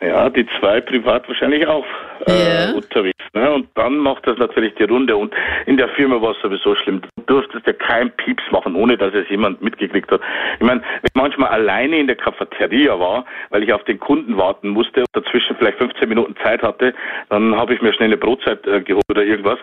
Ja, 0.00 0.30
die 0.30 0.46
zwei 0.60 0.80
privat 0.80 1.26
wahrscheinlich 1.28 1.66
auch 1.66 1.84
äh, 2.26 2.66
Ja. 2.68 2.70
unterwegs. 2.72 3.18
Ne? 3.34 3.50
Und 3.50 3.68
dann 3.74 3.98
macht 3.98 4.26
das 4.28 4.38
natürlich 4.38 4.74
die 4.76 4.84
Runde. 4.84 5.16
Und 5.16 5.34
in 5.66 5.76
der 5.76 5.88
Firma 5.90 6.22
war 6.22 6.32
es 6.32 6.40
sowieso 6.40 6.76
schlimm. 6.76 7.00
Du 7.16 7.22
durftest 7.26 7.66
ja 7.66 7.72
keinen 7.72 8.10
Pieps 8.12 8.44
machen, 8.52 8.76
ohne 8.76 8.96
dass 8.96 9.12
es 9.14 9.28
jemand 9.28 9.60
mitgekriegt 9.60 10.10
hat. 10.12 10.20
Ich 10.60 10.64
meine, 10.64 10.80
wenn 10.82 11.00
ich 11.04 11.14
manchmal 11.14 11.48
alleine 11.50 11.98
in 11.98 12.06
der 12.06 12.14
Cafeteria 12.16 12.98
war, 12.98 13.24
weil 13.50 13.64
ich 13.64 13.72
auf 13.72 13.82
den 13.84 13.98
Kunden 13.98 14.36
warten 14.36 14.68
musste 14.68 15.00
und 15.00 15.08
dazwischen 15.12 15.56
vielleicht 15.56 15.78
15 15.78 16.08
Minuten 16.08 16.36
Zeit 16.44 16.62
hatte, 16.62 16.94
dann 17.28 17.56
habe 17.56 17.74
ich 17.74 17.82
mir 17.82 17.92
schnell 17.92 18.06
eine 18.08 18.16
Brotzeit 18.16 18.64
äh, 18.68 18.80
geholt 18.80 19.04
oder 19.10 19.24
irgendwas. 19.24 19.58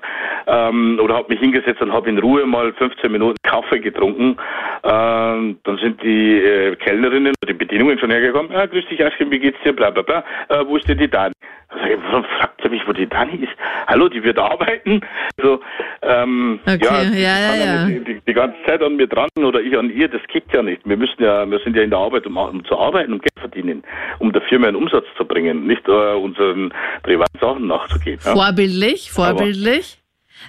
Ähm, 0.48 1.00
oder 1.02 1.16
habe 1.16 1.30
mich 1.30 1.40
hingesetzt 1.40 1.82
und 1.82 1.94
habe 1.94 2.10
in 2.10 2.20
Ruhe 2.20 2.46
mal 2.46 2.74
15 2.74 3.10
Minuten 3.10 3.38
Kaffee 3.44 3.80
getrunken. 3.80 4.36
Ähm, 4.84 5.60
dann 5.64 5.78
sind 5.78 6.04
die 6.04 6.40
äh, 6.40 6.76
Kellnerinnen 6.76 7.34
oder 7.42 7.54
die 7.54 7.58
Bedienungen 7.58 7.98
schon 8.00 8.12
hergekommen. 8.12 8.52
Ja, 8.52 8.66
grüß 8.66 8.86
dich, 8.88 9.04
Aschken, 9.04 9.32
wie 9.32 9.40
geht's 9.40 9.58
dir? 9.64 9.74
Bla, 9.74 9.90
bla, 9.92 10.02
bla. 10.04 10.25
Äh, 10.50 10.66
wo 10.66 10.78
ist 10.78 10.88
denn 10.88 10.98
die 10.98 11.10
Dani? 11.10 11.34
Also, 11.70 12.04
warum 12.10 12.24
fragt 12.38 12.62
er 12.64 12.70
mich, 12.70 12.82
wo 12.88 12.94
die 12.94 13.08
Dani 13.08 13.44
ist? 13.44 13.54
Hallo, 13.88 14.08
die 14.08 14.24
wird 14.24 14.38
arbeiten. 14.38 15.02
So, 15.42 15.60
ähm, 16.02 16.60
Okay, 16.66 16.78
ja, 16.82 17.04
ja, 17.04 17.10
die 17.10 17.22
ja, 17.22 17.56
ja. 17.56 17.86
Die, 17.86 18.22
die, 18.26 18.34
ganze 18.34 18.58
Zeit 18.66 18.82
an 18.82 18.96
mir 18.96 19.08
dran 19.08 19.30
oder 19.38 19.60
ich 19.62 19.78
an 19.78 19.90
ihr, 19.90 20.08
das 20.08 20.22
geht 20.32 20.46
ja 20.54 20.62
nicht. 20.62 20.82
Wir 20.86 20.98
müssen 20.98 21.22
ja, 21.22 21.50
wir 21.50 21.60
sind 21.60 21.76
ja 21.76 21.84
in 21.84 21.90
der 21.90 22.00
Arbeit, 22.00 22.26
um, 22.26 22.38
um 22.38 22.64
zu 22.66 22.78
arbeiten, 22.78 23.14
um 23.14 23.20
Geld 23.20 23.40
verdienen, 23.40 23.84
um 24.20 24.32
der 24.32 24.42
Firma 24.44 24.68
einen 24.68 24.78
Umsatz 24.78 25.06
zu 25.18 25.26
bringen, 25.26 25.68
nicht 25.68 25.88
äh, 25.88 25.92
unseren 25.92 26.74
privaten 27.04 27.40
Sachen 27.40 27.68
nachzugehen. 27.68 28.20
Ja? 28.24 28.34
Vorbildlich, 28.34 29.12
vorbildlich. 29.12 30.00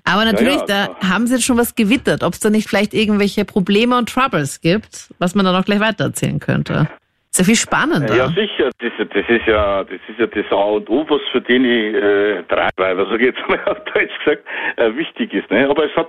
Aber 0.04 0.24
natürlich, 0.24 0.60
ja, 0.60 0.66
da 0.66 0.86
klar. 0.86 1.10
haben 1.10 1.26
sie 1.26 1.34
jetzt 1.34 1.44
schon 1.44 1.58
was 1.58 1.74
gewittert, 1.74 2.22
ob 2.22 2.34
es 2.34 2.40
da 2.40 2.50
nicht 2.50 2.68
vielleicht 2.68 2.92
irgendwelche 2.92 3.44
Probleme 3.44 3.96
und 3.96 4.08
Troubles 4.08 4.60
gibt, 4.60 5.14
was 5.18 5.34
man 5.34 5.44
dann 5.44 5.54
auch 5.54 5.64
gleich 5.64 5.80
weitererzählen 5.80 6.40
könnte. 6.40 6.88
Sehr 7.36 7.44
viel 7.44 7.54
spannender. 7.54 8.16
Ja, 8.16 8.28
sicher. 8.28 8.70
Das, 8.78 8.92
das, 8.96 9.28
ist 9.28 9.46
ja, 9.46 9.84
das 9.84 10.00
ist 10.08 10.18
ja 10.18 10.26
das 10.26 10.50
A 10.50 10.70
und 10.76 10.88
O, 10.88 11.04
was 11.06 11.20
für 11.32 11.42
den 11.42 11.66
äh, 11.66 12.42
Treibweiber, 12.44 13.04
so 13.10 13.16
jetzt 13.16 13.46
mal 13.46 13.60
auf 13.66 13.76
Deutsch 13.92 14.18
gesagt, 14.24 14.42
äh, 14.76 14.96
wichtig 14.96 15.34
ist. 15.34 15.50
Ne? 15.50 15.68
Aber 15.68 15.84
es 15.84 15.94
hat 15.96 16.08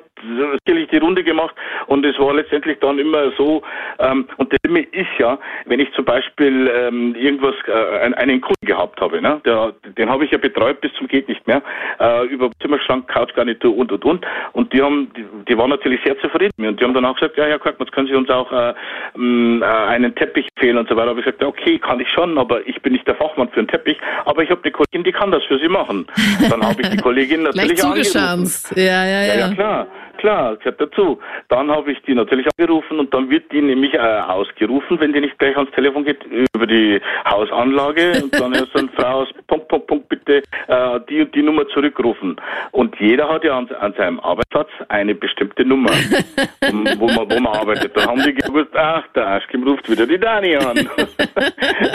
sicherlich 0.65 0.89
die 0.89 0.99
Runde 0.99 1.25
gemacht 1.25 1.53
und 1.87 2.05
es 2.05 2.17
war 2.17 2.33
letztendlich 2.33 2.79
dann 2.79 2.97
immer 2.97 3.31
so, 3.37 3.61
ähm, 3.99 4.25
und 4.37 4.53
das 4.53 4.59
ist 4.91 5.07
ja, 5.19 5.37
wenn 5.65 5.81
ich 5.81 5.91
zum 5.93 6.05
Beispiel 6.05 6.71
ähm, 6.73 7.13
irgendwas, 7.15 7.55
äh, 7.67 8.13
einen 8.15 8.39
Kunden 8.39 8.65
gehabt 8.65 9.01
habe, 9.01 9.21
ne? 9.21 9.41
Der, 9.45 9.73
den 9.97 10.09
habe 10.09 10.23
ich 10.23 10.31
ja 10.31 10.37
betreut 10.37 10.79
bis 10.79 10.93
zum 10.93 11.07
geht 11.07 11.27
nicht 11.27 11.45
mehr, 11.45 11.61
äh, 11.99 12.25
über 12.27 12.49
Zimmerschrank, 12.61 13.07
Couchgarnitur 13.07 13.75
und 13.75 13.91
und 13.91 14.05
und. 14.05 14.25
Und 14.53 14.71
die 14.71 14.81
haben, 14.81 15.11
die, 15.15 15.25
die 15.49 15.57
waren 15.57 15.71
natürlich 15.71 15.99
sehr 16.05 16.17
zufrieden 16.19 16.53
mit 16.55 16.57
mir 16.57 16.69
und 16.69 16.79
die 16.79 16.85
haben 16.85 16.93
dann 16.93 17.05
auch 17.05 17.15
gesagt, 17.15 17.37
ja, 17.37 17.45
Herr 17.45 17.59
Korkmaz, 17.59 17.91
können 17.91 18.07
Sie 18.07 18.15
uns 18.15 18.29
auch 18.29 18.49
äh, 18.51 18.73
äh, 19.17 19.63
einen 19.63 20.15
Teppich 20.15 20.47
empfehlen 20.55 20.77
und 20.77 20.89
so 20.89 20.95
weiter. 20.95 21.16
Habe 21.17 21.27
ich 21.27 21.35
gesagt, 21.35 21.43
okay, 21.43 21.79
kann 21.79 21.99
ich 21.99 22.07
schon, 22.09 22.37
aber 22.37 22.67
ich 22.67 22.79
bin 22.83 22.93
nicht 22.93 23.07
der 23.07 23.15
Fachmann 23.15 23.49
für 23.49 23.57
einen 23.57 23.67
Teppich, 23.67 23.97
aber 24.25 24.43
ich 24.43 24.51
habe 24.51 24.61
eine 24.63 24.71
Kollegin, 24.71 25.03
die 25.03 25.11
kann 25.11 25.31
das 25.31 25.43
für 25.45 25.57
Sie 25.57 25.67
machen. 25.67 26.05
Dann 26.47 26.61
habe 26.61 26.79
ich 26.79 26.89
die 26.89 26.97
Kollegin 26.97 27.41
natürlich 27.43 27.83
angerufen. 27.83 28.51
Ja, 28.75 28.83
ja, 28.83 29.21
ja. 29.21 29.21
Ja, 29.23 29.35
ja, 29.39 29.53
klar. 29.55 29.87
Klar, 30.17 30.57
gehört 30.57 30.81
dazu. 30.81 31.19
Dann 31.49 31.71
habe 31.71 31.91
ich 31.91 32.01
die 32.03 32.15
natürlich 32.15 32.47
angerufen 32.57 32.99
und 32.99 33.13
dann 33.13 33.29
wird 33.29 33.51
die 33.51 33.61
nämlich 33.61 33.93
äh, 33.93 33.97
ausgerufen, 33.97 34.99
wenn 34.99 35.13
die 35.13 35.21
nicht 35.21 35.37
gleich 35.39 35.55
ans 35.55 35.71
Telefon 35.71 36.05
geht, 36.05 36.23
über 36.55 36.65
die 36.65 36.99
Hausanlage 37.29 38.13
und 38.23 38.33
dann 38.39 38.53
ist 38.53 38.69
dann 38.73 38.89
Frau 38.89 39.21
aus 39.21 39.29
Punkt, 39.47 39.67
Punkt, 39.67 39.87
Punkt, 39.87 40.09
bitte 40.09 40.43
äh, 40.67 40.99
die 41.09 41.21
und 41.21 41.35
die 41.35 41.43
Nummer 41.43 41.67
zurückrufen. 41.69 42.35
Und 42.71 42.95
jeder 42.99 43.29
hat 43.29 43.43
ja 43.43 43.57
an, 43.57 43.69
an 43.79 43.93
seinem 43.93 44.19
Arbeitsplatz 44.19 44.69
eine 44.89 45.15
bestimmte 45.15 45.63
Nummer, 45.65 45.89
wo, 46.97 47.05
man, 47.07 47.31
wo 47.31 47.39
man 47.39 47.47
arbeitet. 47.47 47.95
Dann 47.95 48.07
haben 48.07 48.23
die 48.23 48.33
gewusst, 48.33 48.75
ach, 48.75 49.03
der 49.15 49.27
Aschkim 49.27 49.63
ruft 49.63 49.89
wieder 49.89 50.05
die 50.05 50.19
Dani 50.19 50.55
an. 50.55 50.77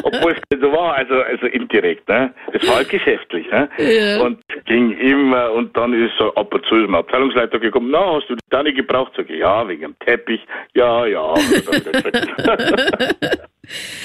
Obwohl 0.02 0.32
es 0.32 0.38
nicht 0.50 0.62
so 0.62 0.72
war, 0.72 0.94
also, 0.94 1.14
also 1.14 1.46
indirekt. 1.46 2.08
Ne? 2.08 2.32
Es 2.52 2.66
war 2.68 2.76
halt 2.76 2.88
geschäftlich. 2.88 3.50
Ne? 3.50 3.68
Ja. 3.78 4.22
Und 4.22 4.38
ging 4.66 4.92
immer 4.98 5.52
und 5.52 5.76
dann 5.76 5.92
ist 5.92 6.16
so 6.18 6.34
ab 6.34 6.52
und 6.54 6.64
zu 6.66 6.76
ist 6.76 6.88
ein 6.88 6.94
Abteilungsleiter 6.94 7.58
gekommen, 7.58 7.90
na, 7.90 8.11
hast 8.16 8.28
du 8.28 8.36
Dani 8.50 8.72
gebraucht? 8.72 9.12
Sag 9.16 9.28
ich, 9.30 9.38
ja, 9.40 9.66
wegen 9.68 9.82
dem 9.82 9.98
Teppich. 9.98 10.40
Ja, 10.74 11.06
ja. 11.06 11.22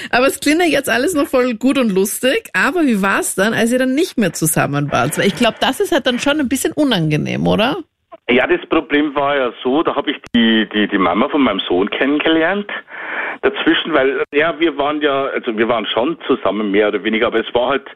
aber 0.10 0.28
es 0.28 0.40
klingt 0.40 0.62
ja 0.62 0.68
jetzt 0.68 0.90
alles 0.90 1.14
noch 1.14 1.28
voll 1.28 1.56
gut 1.56 1.78
und 1.78 1.90
lustig. 1.90 2.50
Aber 2.54 2.86
wie 2.86 3.02
war 3.02 3.20
es 3.20 3.36
dann, 3.36 3.54
als 3.54 3.72
ihr 3.72 3.80
dann 3.80 3.96
nicht 3.96 4.18
mehr 4.18 4.34
zusammen 4.34 4.92
wart? 4.92 5.18
Ich 5.18 5.36
glaube, 5.36 5.58
das 5.60 5.80
ist 5.80 5.92
halt 5.92 6.08
dann 6.08 6.20
schon 6.20 6.40
ein 6.40 6.50
bisschen 6.50 6.74
unangenehm, 6.74 7.48
oder? 7.48 7.84
Ja, 8.30 8.46
das 8.46 8.66
Problem 8.68 9.16
war 9.16 9.38
ja 9.38 9.54
so, 9.64 9.84
da 9.84 9.96
habe 9.96 10.12
ich 10.12 10.18
die, 10.36 10.68
die, 10.74 10.88
die 10.88 10.98
Mama 10.98 11.30
von 11.30 11.42
meinem 11.42 11.60
Sohn 11.62 11.90
kennengelernt. 11.90 12.70
Dazwischen, 13.42 13.94
weil, 13.94 14.22
ja, 14.34 14.60
wir 14.60 14.78
waren 14.78 15.02
ja, 15.02 15.28
also 15.28 15.58
wir 15.58 15.70
waren 15.70 15.86
schon 15.86 16.18
zusammen, 16.28 16.72
mehr 16.72 16.90
oder 16.90 17.02
weniger, 17.04 17.28
aber 17.28 17.40
es 17.40 17.54
war 17.54 17.70
halt 17.70 17.88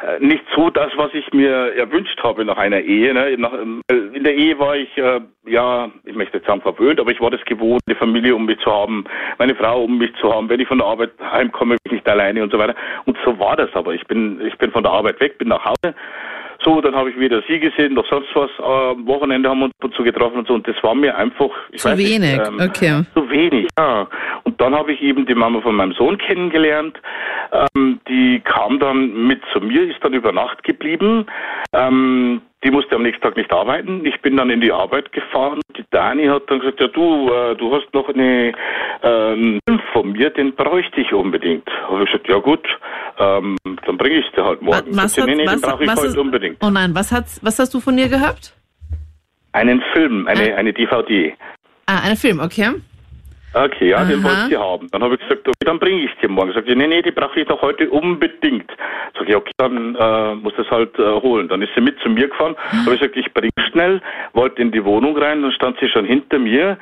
äh, 0.00 0.22
nicht 0.22 0.44
so 0.54 0.68
das, 0.68 0.92
was 0.96 1.14
ich 1.14 1.32
mir 1.32 1.74
erwünscht 1.76 2.22
habe 2.22 2.44
nach 2.44 2.58
einer 2.58 2.80
Ehe. 2.80 3.14
Ne? 3.14 3.36
Nach, 3.38 3.52
äh, 3.54 3.94
in 4.12 4.24
der 4.24 4.34
Ehe 4.34 4.58
war 4.58 4.76
ich, 4.76 4.94
äh, 4.98 5.20
ja, 5.46 5.90
ich 6.04 6.14
möchte 6.14 6.36
jetzt 6.36 6.46
sagen 6.46 6.60
verwöhnt, 6.60 7.00
aber 7.00 7.10
ich 7.10 7.20
war 7.20 7.30
das 7.30 7.44
gewohnt, 7.46 7.80
eine 7.86 7.96
Familie 7.96 8.34
um 8.34 8.44
mich 8.44 8.58
zu 8.58 8.70
haben, 8.70 9.04
meine 9.38 9.54
Frau 9.54 9.84
um 9.84 9.96
mich 9.96 10.14
zu 10.20 10.34
haben. 10.34 10.50
Wenn 10.50 10.60
ich 10.60 10.68
von 10.68 10.78
der 10.78 10.86
Arbeit 10.86 11.12
heimkomme, 11.32 11.76
bin 11.76 11.80
ich 11.84 11.92
nicht 11.92 12.08
alleine 12.08 12.42
und 12.42 12.52
so 12.52 12.58
weiter. 12.58 12.74
Und 13.06 13.16
so 13.24 13.38
war 13.38 13.56
das 13.56 13.70
aber. 13.74 13.94
Ich 13.94 14.06
bin, 14.06 14.40
ich 14.44 14.58
bin 14.58 14.70
von 14.70 14.82
der 14.82 14.92
Arbeit 14.92 15.18
weg, 15.20 15.38
bin 15.38 15.48
nach 15.48 15.64
Hause 15.64 15.94
so, 16.68 16.80
dann 16.82 16.94
habe 16.94 17.10
ich 17.10 17.18
wieder 17.18 17.42
sie 17.48 17.58
gesehen, 17.58 17.94
noch 17.94 18.06
sonst 18.08 18.28
was. 18.34 18.50
Am 18.58 19.06
Wochenende 19.06 19.48
haben 19.48 19.60
wir 19.60 19.64
uns 19.66 19.74
dazu 19.80 20.02
getroffen 20.02 20.38
und 20.38 20.48
so. 20.48 20.54
Und 20.54 20.68
das 20.68 20.76
war 20.82 20.94
mir 20.94 21.16
einfach 21.16 21.50
zu 21.74 21.88
wenig. 21.96 22.20
Nicht, 22.20 22.46
ähm, 22.46 22.60
okay. 22.60 23.02
Zu 23.14 23.30
wenig, 23.30 23.68
ja. 23.78 24.06
Und 24.44 24.60
dann 24.60 24.74
habe 24.74 24.92
ich 24.92 25.00
eben 25.00 25.24
die 25.24 25.34
Mama 25.34 25.60
von 25.60 25.74
meinem 25.74 25.92
Sohn 25.92 26.18
kennengelernt. 26.18 27.00
Ähm, 27.52 28.00
die 28.08 28.40
kam 28.40 28.78
dann 28.78 29.26
mit 29.26 29.40
zu 29.52 29.60
mir, 29.60 29.82
ist 29.84 30.02
dann 30.04 30.12
über 30.12 30.32
Nacht 30.32 30.62
geblieben. 30.62 31.24
Ähm, 31.72 32.42
die 32.64 32.70
musste 32.70 32.96
am 32.96 33.02
nächsten 33.02 33.22
Tag 33.22 33.36
nicht 33.36 33.52
arbeiten. 33.52 34.04
Ich 34.04 34.20
bin 34.20 34.36
dann 34.36 34.50
in 34.50 34.60
die 34.60 34.72
Arbeit 34.72 35.12
gefahren. 35.12 35.60
Die 35.76 35.84
Dani 35.90 36.26
hat 36.26 36.42
dann 36.48 36.58
gesagt, 36.58 36.80
ja 36.80 36.88
du, 36.88 37.30
äh, 37.30 37.54
du 37.56 37.72
hast 37.72 37.92
noch 37.94 38.08
eine 38.08 38.52
ähm, 39.02 39.60
von 39.92 40.12
mir, 40.12 40.30
den 40.30 40.54
bräuchte 40.54 41.00
ich 41.00 41.12
unbedingt. 41.12 41.68
Habe 41.88 42.04
ich 42.04 42.10
gesagt, 42.10 42.28
ja 42.28 42.38
gut, 42.38 42.66
ähm, 43.18 43.56
dann 43.64 43.96
bringe 43.96 44.18
ich 44.18 44.30
dir 44.32 44.44
halt 44.44 44.60
morgen. 44.60 44.96
Was, 44.96 45.16
was, 45.16 45.26
nee, 45.26 45.36
nee, 45.36 45.46
was, 45.46 45.60
den 45.60 45.60
brauche 45.60 45.84
ich 45.84 45.88
was 45.90 45.98
heute 45.98 46.08
ist, 46.08 46.18
unbedingt. 46.18 46.56
Oh 46.62 46.70
nein, 46.70 46.94
was, 46.94 47.12
hat's, 47.12 47.40
was 47.44 47.58
hast 47.58 47.72
du 47.74 47.80
von 47.80 47.96
ihr 47.96 48.08
gehabt? 48.08 48.54
Einen 49.52 49.82
Film, 49.92 50.26
eine, 50.26 50.56
eine 50.56 50.72
DVD. 50.72 51.34
Ah, 51.86 52.00
einen 52.00 52.16
Film, 52.16 52.40
okay. 52.40 52.74
Okay, 53.54 53.88
ja, 53.88 53.98
Aha. 53.98 54.04
den 54.04 54.22
wollte 54.22 54.48
sie 54.50 54.56
haben. 54.56 54.90
Dann 54.90 55.02
habe 55.02 55.14
ich 55.14 55.20
gesagt, 55.20 55.48
okay, 55.48 55.64
dann 55.64 55.78
bringe 55.78 56.02
ich 56.02 56.14
dir 56.20 56.28
morgen. 56.28 56.52
Sagt 56.52 56.68
sie, 56.68 56.76
nee, 56.76 56.86
nee, 56.86 57.00
die 57.00 57.10
brauche 57.10 57.40
ich 57.40 57.46
doch 57.46 57.62
heute 57.62 57.88
unbedingt. 57.90 58.70
Sag 59.18 59.28
ich, 59.28 59.34
okay, 59.34 59.52
dann 59.56 59.94
äh, 59.94 60.34
muss 60.34 60.52
das 60.56 60.70
halt 60.70 60.98
äh, 60.98 61.02
holen. 61.02 61.48
Dann 61.48 61.62
ist 61.62 61.70
sie 61.74 61.80
mit 61.80 61.98
zu 62.00 62.10
mir 62.10 62.28
gefahren. 62.28 62.54
Mhm. 62.72 62.84
Habe 62.84 62.94
ich 62.94 63.00
gesagt, 63.00 63.16
ich 63.16 63.32
bringe 63.32 63.50
schnell, 63.70 64.02
wollte 64.34 64.60
in 64.60 64.70
die 64.70 64.84
Wohnung 64.84 65.16
rein, 65.16 65.42
dann 65.42 65.52
stand 65.52 65.78
sie 65.80 65.88
schon 65.88 66.04
hinter 66.04 66.38
mir. 66.38 66.76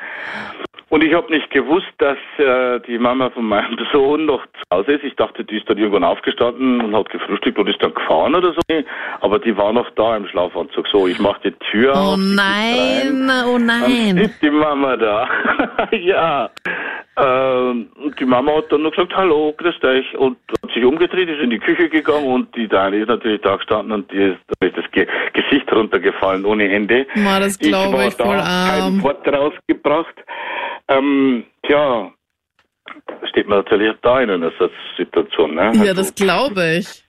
Und 0.89 1.03
ich 1.03 1.13
habe 1.15 1.33
nicht 1.33 1.51
gewusst, 1.51 1.93
dass 1.99 2.17
äh, 2.39 2.79
die 2.87 2.97
Mama 2.99 3.31
von 3.31 3.45
meinem 3.45 3.77
Sohn 3.93 4.27
noch 4.27 4.47
zu 4.47 4.63
Hause 4.73 4.93
ist. 4.93 5.05
Ich 5.05 5.17
dachte, 5.17 5.45
die 5.45 5.57
ist 5.57 5.69
dann 5.69 5.79
irgendwann 5.79 6.05
aufgestanden 6.05 6.81
und 6.81 6.95
hat 6.95 7.11
gefrühstückt 7.11 7.59
und 7.59 7.69
ist 7.69 7.83
dann 7.83 7.93
gefahren 7.93 8.37
oder 8.37 8.53
so. 8.53 8.61
Aber 9.21 9.41
die 9.41 9.57
war 9.57 9.73
noch 9.73 9.91
da 9.97 10.17
im 10.17 10.29
Schlafanzug. 10.29 10.87
So, 10.89 11.09
ich 11.09 11.19
mache 11.19 11.41
die 11.43 11.53
Tür 11.71 11.93
oh 11.95 12.13
auf. 12.13 12.17
Nein, 12.19 13.29
oh 13.49 13.59
nein, 13.59 14.15
Dann 14.15 14.19
ist 14.19 14.41
die 14.41 14.51
Mama 14.51 14.97
da. 14.97 15.29
ja. 15.91 16.51
Ähm, 17.19 17.89
und 17.97 18.21
die 18.21 18.25
Mama 18.25 18.57
hat 18.57 18.71
dann 18.71 18.83
noch 18.83 18.91
gesagt, 18.91 19.17
hallo, 19.17 19.55
grüß 19.57 19.81
dich. 19.81 20.17
Und 20.19 20.37
hat 20.63 20.71
sich 20.73 20.85
umgedreht, 20.85 21.29
ist 21.29 21.41
in 21.41 21.51
die 21.51 21.59
Küche 21.59 21.89
gegangen 21.89 22.27
und 22.27 22.55
die 22.55 22.69
Dani 22.69 22.99
ist 22.99 23.09
natürlich 23.09 23.41
da 23.41 23.57
gestanden 23.57 23.93
und 23.93 24.13
die 24.13 24.19
ist, 24.19 24.39
da 24.61 24.67
ist 24.67 24.77
das 24.77 24.85
Ge 24.93 25.07
Gesicht 25.33 25.73
runtergefallen 25.73 26.45
ohne 26.45 26.69
Ende. 26.71 27.07
Ma, 27.17 27.41
das 27.41 27.59
glaube 27.59 28.03
ich, 28.03 28.09
ich 28.09 28.15
voll 28.15 28.37
arm. 28.37 29.01
kein 29.01 29.03
Wort 29.03 29.27
rausgebracht. 29.27 30.15
Ähm, 30.89 31.45
tja, 31.63 32.13
steht 33.29 33.49
man 33.49 33.59
natürlich 33.59 33.95
da 34.03 34.21
in 34.21 34.31
einer 34.31 34.53
Situation. 34.97 35.55
Ne? 35.55 35.73
Ja, 35.75 35.81
also, 35.81 35.95
das 35.95 36.15
glaube 36.15 36.79
ich. 36.79 37.07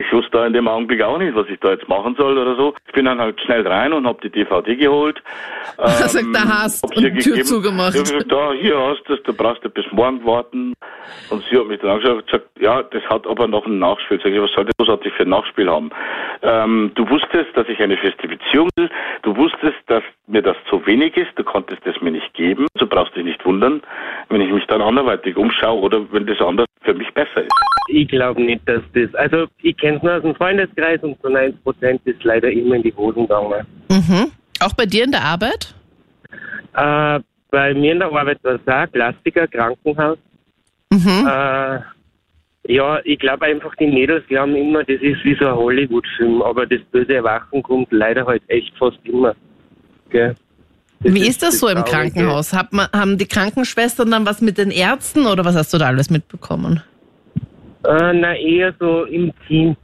Ich 0.00 0.12
wusste 0.12 0.30
da 0.30 0.46
in 0.46 0.52
dem 0.52 0.68
Augenblick 0.68 1.02
auch 1.02 1.18
nicht, 1.18 1.34
was 1.34 1.48
ich 1.48 1.58
da 1.58 1.72
jetzt 1.72 1.88
machen 1.88 2.14
soll 2.16 2.38
oder 2.38 2.54
so. 2.54 2.72
Ich 2.86 2.92
bin 2.92 3.06
dann 3.06 3.18
halt 3.18 3.40
schnell 3.40 3.66
rein 3.66 3.92
und 3.92 4.06
habe 4.06 4.20
die 4.22 4.30
DVD 4.30 4.76
geholt. 4.76 5.22
Ähm, 5.80 6.08
sagt, 6.08 6.34
da 6.34 6.40
hast 6.40 6.82
und 6.82 6.96
die 6.96 7.12
Tür 7.18 7.44
zugemacht. 7.44 7.94
Ich 7.94 8.02
gesagt, 8.02 8.32
da, 8.32 8.52
hier 8.52 8.76
hast 8.76 9.04
du 9.06 9.14
es, 9.14 9.22
da 9.22 9.30
brauchst 9.30 9.64
du 9.64 9.70
bis 9.70 9.84
morgen 9.92 10.24
warten. 10.24 10.74
Und 11.30 11.44
sie 11.48 11.56
hat 11.56 11.66
mich 11.68 11.78
dann 11.78 11.90
angeschaut 11.90 12.16
und 12.16 12.26
gesagt, 12.26 12.48
ja, 12.58 12.82
das 12.82 13.04
hat 13.04 13.28
aber 13.28 13.46
noch 13.46 13.64
ein 13.64 13.78
Nachspiel. 13.78 14.18
Sag 14.20 14.32
ich, 14.32 14.40
was 14.40 14.50
soll 14.52 14.64
das 14.64 14.74
großartig 14.76 15.12
für 15.12 15.22
ein 15.22 15.28
Nachspiel 15.28 15.70
haben? 15.70 15.90
Ähm, 16.42 16.90
du 16.96 17.08
wusstest, 17.08 17.50
dass 17.54 17.68
ich 17.68 17.78
eine 17.78 17.96
feste 17.96 18.26
Beziehung 18.26 18.70
will. 18.76 18.90
Du 19.22 19.36
wusstest, 19.36 19.76
dass 19.86 20.02
mir 20.28 20.42
das 20.42 20.56
zu 20.68 20.84
wenig 20.86 21.16
ist. 21.16 21.30
Du 21.36 21.44
konntest 21.44 21.84
es 21.86 22.00
mir 22.00 22.10
nicht 22.10 22.32
geben. 22.34 22.66
So 22.78 22.86
brauchst 22.86 23.12
du 23.12 23.16
dich 23.16 23.26
nicht 23.26 23.44
wundern, 23.44 23.82
wenn 24.28 24.40
ich 24.40 24.52
mich 24.52 24.64
dann 24.66 24.82
anderweitig 24.82 25.36
umschaue 25.36 25.80
oder 25.80 26.12
wenn 26.12 26.26
das 26.26 26.40
anders 26.40 26.66
für 26.82 26.94
mich 26.94 27.12
besser 27.14 27.42
ist. 27.42 27.52
Ich 27.88 28.08
glaube 28.08 28.42
nicht, 28.42 28.68
dass 28.68 28.82
das, 28.92 29.14
also 29.14 29.46
ich 29.62 29.76
kenne 29.76 29.96
es 29.96 30.02
nur 30.02 30.16
aus 30.16 30.22
dem 30.22 30.34
Freundeskreis 30.34 31.02
und 31.02 31.20
zu 31.22 31.30
90 31.30 31.62
Prozent 31.64 32.00
ist 32.04 32.22
leider 32.22 32.50
immer 32.50 32.76
in 32.76 32.82
die 32.82 32.94
Hosen 32.94 33.22
gegangen. 33.22 33.66
Mhm. 33.90 34.30
Auch 34.60 34.74
bei 34.74 34.84
dir 34.84 35.04
in 35.04 35.12
der 35.12 35.22
Arbeit? 35.22 35.74
Äh, 36.74 37.20
bei 37.50 37.72
mir 37.74 37.92
in 37.92 38.00
der 38.00 38.12
Arbeit 38.12 38.38
war 38.44 38.54
es 38.54 38.68
auch 38.68 38.92
Klassiker, 38.92 39.46
Krankenhaus. 39.46 40.18
Mhm. 40.90 41.26
Äh, 41.26 41.80
ja, 42.70 43.00
ich 43.04 43.18
glaube 43.18 43.46
einfach, 43.46 43.74
die 43.76 43.86
Mädels 43.86 44.26
glauben 44.26 44.54
immer, 44.54 44.84
das 44.84 45.00
ist 45.00 45.24
wie 45.24 45.34
so 45.34 45.46
ein 45.46 45.56
Hollywood-Film, 45.56 46.42
aber 46.42 46.66
das 46.66 46.80
böse 46.92 47.14
Erwachen 47.14 47.62
kommt 47.62 47.90
leider 47.90 48.26
halt 48.26 48.42
echt 48.48 48.76
fast 48.76 48.98
immer. 49.04 49.34
Gell? 50.10 50.34
Wie 51.00 51.20
ist, 51.20 51.28
ist 51.28 51.42
das 51.42 51.60
so 51.60 51.68
im 51.68 51.84
Krankenhaus? 51.84 52.52
Hat 52.52 52.72
man, 52.72 52.88
haben 52.92 53.18
die 53.18 53.26
Krankenschwestern 53.26 54.10
dann 54.10 54.26
was 54.26 54.40
mit 54.40 54.58
den 54.58 54.70
Ärzten 54.70 55.26
oder 55.26 55.44
was 55.44 55.54
hast 55.54 55.72
du 55.72 55.78
da 55.78 55.86
alles 55.86 56.10
mitbekommen? 56.10 56.82
Äh, 57.84 58.12
na, 58.12 58.34
eher 58.34 58.74
so 58.80 59.04
im 59.04 59.32
Team. 59.46 59.76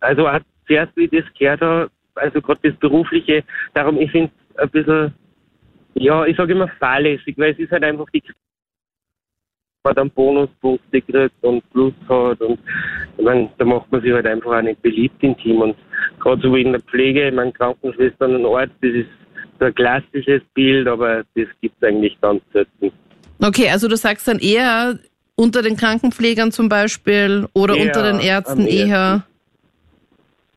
Also 0.00 0.26
zuerst, 0.66 0.96
wie 0.96 1.08
das 1.08 1.24
gehört 1.38 1.60
habe, 1.60 1.90
also 2.14 2.40
gerade 2.40 2.60
das 2.62 2.78
Berufliche, 2.78 3.44
darum, 3.74 4.00
ich 4.00 4.10
finde 4.10 4.30
es 4.54 4.62
ein 4.62 4.70
bisschen, 4.70 5.14
ja, 5.94 6.24
ich 6.24 6.36
sage 6.36 6.52
immer 6.52 6.68
fahrlässig, 6.78 7.36
weil 7.36 7.52
es 7.52 7.58
ist 7.58 7.70
halt 7.70 7.84
einfach 7.84 8.06
die 8.14 8.22
man 9.84 9.94
dann 9.94 10.10
Bonuspunkte 10.10 11.02
kriegt 11.02 11.44
und 11.44 11.62
Plus 11.70 11.92
hat 12.08 12.40
und 12.40 12.58
ich 13.18 13.24
meine, 13.24 13.50
da 13.58 13.66
macht 13.66 13.92
man 13.92 14.00
sich 14.00 14.12
halt 14.12 14.26
einfach 14.26 14.56
auch 14.56 14.62
nicht 14.62 14.80
beliebt 14.80 15.22
im 15.22 15.36
Team 15.36 15.60
und 15.60 15.76
gerade 16.20 16.40
so 16.40 16.54
wie 16.54 16.62
in 16.62 16.72
der 16.72 16.80
Pflege, 16.80 17.28
ich 17.28 17.34
meine, 17.34 17.52
Krankenschwestern 17.52 18.36
und 18.36 18.46
Arzt, 18.46 18.72
das 18.80 18.92
ist 18.92 19.08
so 19.58 19.66
ein 19.66 19.74
klassisches 19.74 20.42
Bild, 20.54 20.88
aber 20.88 21.24
das 21.34 21.46
gibt 21.60 21.76
es 21.80 21.88
eigentlich 21.88 22.20
ganz 22.20 22.42
selten. 22.52 22.92
Okay, 23.40 23.68
also 23.70 23.88
du 23.88 23.96
sagst 23.96 24.26
dann 24.28 24.38
eher, 24.38 24.98
unter 25.36 25.62
den 25.62 25.76
Krankenpflegern 25.76 26.52
zum 26.52 26.68
Beispiel 26.68 27.46
oder 27.54 27.74
ja, 27.74 27.82
unter 27.82 28.02
den 28.02 28.20
Ärzten 28.20 28.66
eher? 28.66 29.24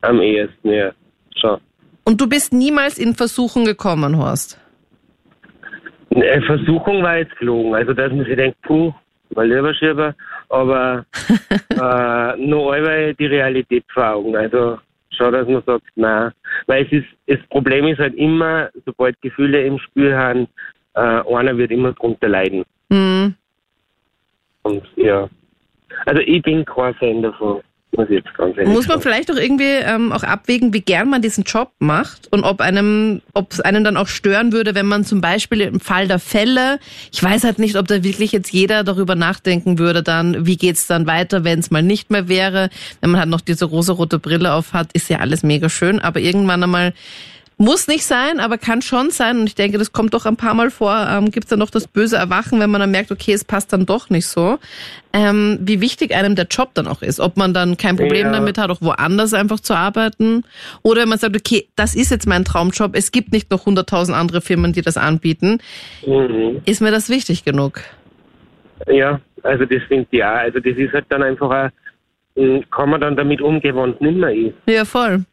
Am 0.02 0.22
ehesten, 0.22 0.70
ja. 0.70 0.92
Schon. 1.36 1.60
Und 2.06 2.22
du 2.22 2.28
bist 2.30 2.54
niemals 2.54 2.98
in 2.98 3.16
Versuchung 3.16 3.66
gekommen, 3.66 4.18
Horst? 4.18 4.60
Eine 6.16 6.42
Versuchung 6.44 7.04
war 7.04 7.18
jetzt 7.18 7.36
gelogen. 7.38 7.76
Also, 7.76 7.94
dass 7.94 8.12
man 8.12 8.26
sich 8.26 8.36
denkt, 8.36 8.58
puh, 8.62 8.94
mal 9.36 9.48
lieber 9.48 9.74
Schirber. 9.74 10.16
aber 10.50 11.06
äh, 11.70 12.38
nur 12.38 12.74
einmal 12.74 13.14
die 13.16 13.26
Realität 13.26 13.84
vor 13.94 14.08
Augen. 14.08 14.36
Also 14.36 14.78
schon, 15.18 15.34
dass 15.34 15.48
man 15.48 15.64
sagt, 15.64 15.86
nein. 15.96 16.32
Weil 16.68 16.86
es 16.86 16.92
ist, 16.92 17.08
das 17.28 17.40
Problem 17.50 17.88
ist 17.88 18.00
halt 18.00 18.16
immer, 18.16 18.70
sobald 18.86 19.20
Gefühle 19.22 19.66
im 19.66 19.80
Spiel 19.80 20.16
haben, 20.16 20.48
äh, 20.94 21.00
einer 21.00 21.58
wird 21.58 21.72
immer 21.72 21.94
drunter 21.94 22.30
leiden. 22.30 22.64
Hm. 22.92 23.34
Und 24.64 24.84
ja. 24.96 25.30
Also 26.06 26.22
ich 26.22 26.42
bin 26.42 26.66
kein 26.66 26.94
Fan 26.96 27.22
davon. 27.22 27.62
Muss, 27.98 28.10
ich 28.10 28.24
jetzt 28.24 28.34
ganz 28.36 28.56
ehrlich 28.58 28.74
Muss 28.74 28.88
man 28.88 29.02
vielleicht 29.02 29.32
auch 29.32 29.36
irgendwie 29.36 29.64
ähm, 29.64 30.12
auch 30.12 30.24
abwägen, 30.24 30.74
wie 30.74 30.82
gern 30.82 31.10
man 31.10 31.22
diesen 31.22 31.44
Job 31.44 31.72
macht 31.80 32.32
und 32.32 32.44
ob 32.44 32.62
einem, 32.62 33.22
ob 33.34 33.52
es 33.52 33.60
einen 33.60 33.84
dann 33.84 33.98
auch 33.98 34.08
stören 34.08 34.54
würde, 34.54 34.76
wenn 34.76 34.86
man 34.86 35.04
zum 35.04 35.20
Beispiel 35.20 35.62
im 35.62 35.80
Fall 35.80 36.08
der 36.08 36.20
Fälle, 36.20 36.80
ich 37.12 37.22
weiß 37.22 37.44
halt 37.44 37.60
nicht, 37.60 37.76
ob 37.76 37.88
da 37.88 38.04
wirklich 38.04 38.32
jetzt 38.32 38.54
jeder 38.54 38.84
darüber 38.84 39.16
nachdenken 39.16 39.80
würde, 39.80 40.04
dann 40.04 40.46
wie 40.46 40.58
geht's 40.58 40.88
dann 40.88 41.08
weiter, 41.08 41.44
wenn 41.44 41.60
es 41.60 41.72
mal 41.72 41.84
nicht 41.84 42.12
mehr 42.12 42.30
wäre, 42.30 42.70
wenn 43.02 43.10
man 43.10 43.20
halt 43.20 43.30
noch 43.30 43.42
diese 43.42 43.66
rosarote 43.66 44.20
Brille 44.20 44.54
auf 44.54 44.74
hat, 44.74 44.94
ist 44.94 45.10
ja 45.10 45.18
alles 45.18 45.44
mega 45.44 45.68
schön, 45.68 46.00
aber 46.00 46.20
irgendwann 46.20 46.64
einmal 46.64 46.94
muss 47.60 47.88
nicht 47.88 48.06
sein, 48.06 48.40
aber 48.40 48.58
kann 48.60 48.82
schon 48.84 49.10
sein. 49.10 49.40
Und 49.40 49.48
ich 49.48 49.56
denke, 49.56 49.78
das 49.80 49.92
kommt 49.92 50.14
doch 50.14 50.26
ein 50.28 50.36
paar 50.38 50.54
Mal 50.54 50.70
vor. 50.70 51.08
Ähm, 51.10 51.32
Gibt 51.32 51.46
es 51.46 51.50
dann 51.50 51.60
noch 51.60 51.72
das 51.72 51.88
böse 51.88 52.16
Erwachen, 52.16 52.60
wenn 52.60 52.70
man 52.70 52.80
dann 52.82 52.92
merkt, 52.92 53.12
okay, 53.12 53.34
es 53.34 53.44
passt 53.44 53.74
dann 53.74 53.86
doch 53.88 54.10
nicht 54.12 54.28
so. 54.28 54.60
Ähm, 55.12 55.58
wie 55.62 55.82
wichtig 55.82 56.14
einem 56.14 56.36
der 56.36 56.46
Job 56.46 56.70
dann 56.76 56.88
auch 56.88 57.02
ist. 57.02 57.20
Ob 57.20 57.36
man 57.36 57.54
dann 57.56 57.76
kein 57.78 57.96
Problem 57.96 58.28
Ja. 58.28 58.32
damit 58.32 58.60
hat, 58.60 58.70
auch 58.70 58.82
woanders 58.82 59.34
einfach 59.34 59.60
zu 59.60 59.74
arbeiten. 59.74 60.44
Oder 60.84 61.02
wenn 61.02 61.10
man 61.10 61.18
sagt, 61.18 61.36
okay, 61.36 61.68
das 61.76 61.96
ist 61.96 62.12
jetzt 62.12 62.28
mein 62.28 62.46
Traumjob. 62.46 62.96
Es 62.96 63.12
gibt 63.12 63.32
nicht 63.32 63.50
noch 63.50 63.66
hunderttausend 63.66 64.16
andere 64.16 64.42
Firmen, 64.42 64.74
die 64.74 64.82
das 64.84 64.96
anbieten. 64.98 65.58
Mhm. 66.06 66.62
Ist 66.66 66.82
mir 66.82 66.92
das 66.92 67.10
wichtig 67.10 67.44
genug? 67.44 67.82
Ja, 68.88 69.20
also 69.42 69.66
das 69.66 69.82
finde 69.88 70.08
ich 70.12 70.24
auch. 70.24 70.28
Also 70.28 70.60
das 70.60 70.78
ist 70.78 70.94
halt 70.94 71.06
dann 71.10 71.24
einfach 71.24 71.50
auch, 71.50 71.70
mh, 72.40 72.62
kann 72.70 72.92
man 72.92 73.02
dann 73.02 73.16
damit 73.16 73.42
umgehen, 73.42 73.76
wenn 73.76 73.90
es 73.96 74.00
nicht 74.00 74.18
mehr 74.18 74.34
ist. 74.36 74.54
Ja, 74.68 74.86
voll. 74.86 75.26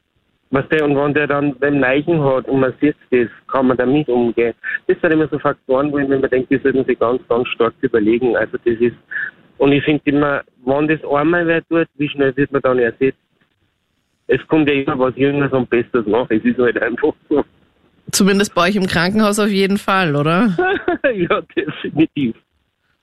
Was 0.54 0.68
der, 0.68 0.84
und 0.84 0.94
wenn 0.94 1.12
der 1.12 1.26
dann 1.26 1.58
beim 1.58 1.80
Neichen 1.80 2.22
hat 2.22 2.46
und 2.46 2.60
man 2.60 2.72
sieht 2.80 2.94
das, 3.10 3.26
kann 3.48 3.66
man 3.66 3.76
damit 3.76 4.08
umgehen. 4.08 4.54
Das 4.86 4.96
sind 5.00 5.10
immer 5.10 5.26
so 5.26 5.36
Faktoren, 5.40 5.90
wo 5.90 5.98
ich 5.98 6.06
mir 6.06 6.20
denke, 6.28 6.46
die 6.56 6.62
sollten 6.62 6.84
sich 6.84 6.96
ganz, 6.96 7.20
ganz 7.28 7.48
stark 7.48 7.74
überlegen. 7.80 8.36
Also 8.36 8.56
das 8.64 8.78
ist, 8.78 8.94
und 9.58 9.72
ich 9.72 9.82
finde 9.84 10.02
immer, 10.04 10.42
wenn 10.64 10.86
das 10.86 11.00
einmal 11.10 11.44
wer 11.48 11.66
tut, 11.66 11.88
wie 11.96 12.08
schnell 12.08 12.36
wird 12.36 12.52
man 12.52 12.62
dann 12.62 12.78
ersetzt? 12.78 13.18
Es 14.28 14.46
kommt 14.46 14.68
ja 14.68 14.76
immer 14.76 14.96
was 14.96 15.16
Jüngeres 15.16 15.50
und 15.50 15.68
Besseres 15.68 16.06
nach. 16.06 16.30
Es 16.30 16.44
ist 16.44 16.58
halt 16.58 16.80
einfach 16.80 17.14
so. 17.28 17.44
Zumindest 18.12 18.54
bei 18.54 18.68
euch 18.68 18.76
im 18.76 18.86
Krankenhaus 18.86 19.40
auf 19.40 19.50
jeden 19.50 19.76
Fall, 19.76 20.14
oder? 20.14 20.56
ja, 21.16 21.40
definitiv. 21.56 22.36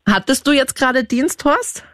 Hattest 0.08 0.48
du 0.48 0.54
jetzt 0.54 0.76
gerade 0.76 1.04
Dienst, 1.04 1.44
Horst? 1.44 1.86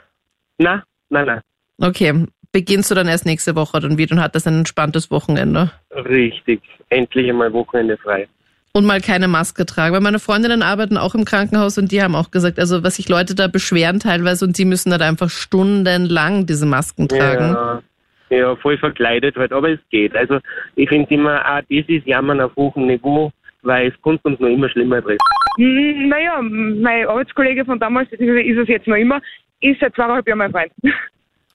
Nein, 0.60 0.84
nein, 1.10 1.26
nein. 1.26 1.42
Okay. 1.80 2.28
Beginnst 2.52 2.90
du 2.90 2.96
dann 2.96 3.08
erst 3.08 3.26
nächste 3.26 3.56
Woche 3.56 3.80
dann 3.80 3.98
wieder 3.98 4.16
und 4.16 4.22
hattest 4.22 4.48
ein 4.48 4.60
entspanntes 4.60 5.12
Wochenende? 5.12 5.72
Richtig. 5.92 6.62
Endlich 6.90 7.30
einmal 7.30 7.52
Wochenende 7.54 7.98
frei. 7.98 8.28
Und 8.74 8.86
mal 8.86 9.02
keine 9.02 9.28
Maske 9.28 9.66
tragen. 9.66 9.94
Weil 9.94 10.02
meine 10.02 10.20
Freundinnen 10.20 10.62
arbeiten 10.62 10.98
auch 10.98 11.16
im 11.16 11.26
Krankenhaus 11.26 11.78
und 11.78 11.92
die 11.92 12.02
haben 12.02 12.16
auch 12.16 12.32
gesagt, 12.32 12.60
also 12.60 12.84
was 12.84 12.96
sich 12.98 13.10
Leute 13.10 13.36
da 13.36 13.48
beschweren 13.48 14.00
teilweise 14.00 14.46
und 14.46 14.56
sie 14.56 14.66
müssen 14.66 14.92
halt 14.92 15.02
einfach 15.02 15.30
stundenlang 15.30 16.46
diese 16.46 16.66
Masken 16.66 17.08
tragen. 17.08 17.54
Ja, 17.54 17.82
ja, 18.30 18.56
voll 18.58 18.78
verkleidet 18.78 19.36
halt, 19.36 19.52
aber 19.52 19.72
es 19.72 19.80
geht. 19.90 20.16
Also 20.16 20.40
ich 20.76 20.90
finde 20.90 21.14
immer, 21.14 21.40
auch 21.42 21.62
das 21.70 21.86
ist 21.88 22.06
Jammern 22.06 22.42
auf 22.42 22.56
hohem 22.56 22.88
Niveau, 22.88 23.32
weil 23.64 23.88
es 23.88 24.02
kommt 24.02 24.24
uns 24.26 24.40
noch 24.40 24.50
immer 24.50 24.70
schlimmer 24.70 25.02
treffen. 25.02 25.18
Hm, 25.58 26.10
Naja, 26.10 26.42
mein 26.42 27.08
Arbeitskollege 27.08 27.66
von 27.66 27.80
damals, 27.80 28.12
ist 28.12 28.22
es 28.22 28.68
jetzt 28.68 28.88
noch 28.88 28.96
immer, 28.96 29.22
ist 29.62 29.80
seit 29.80 29.96
zweieinhalb 29.96 30.28
Jahren 30.28 30.40
mein 30.40 30.52
Freund. 30.52 30.72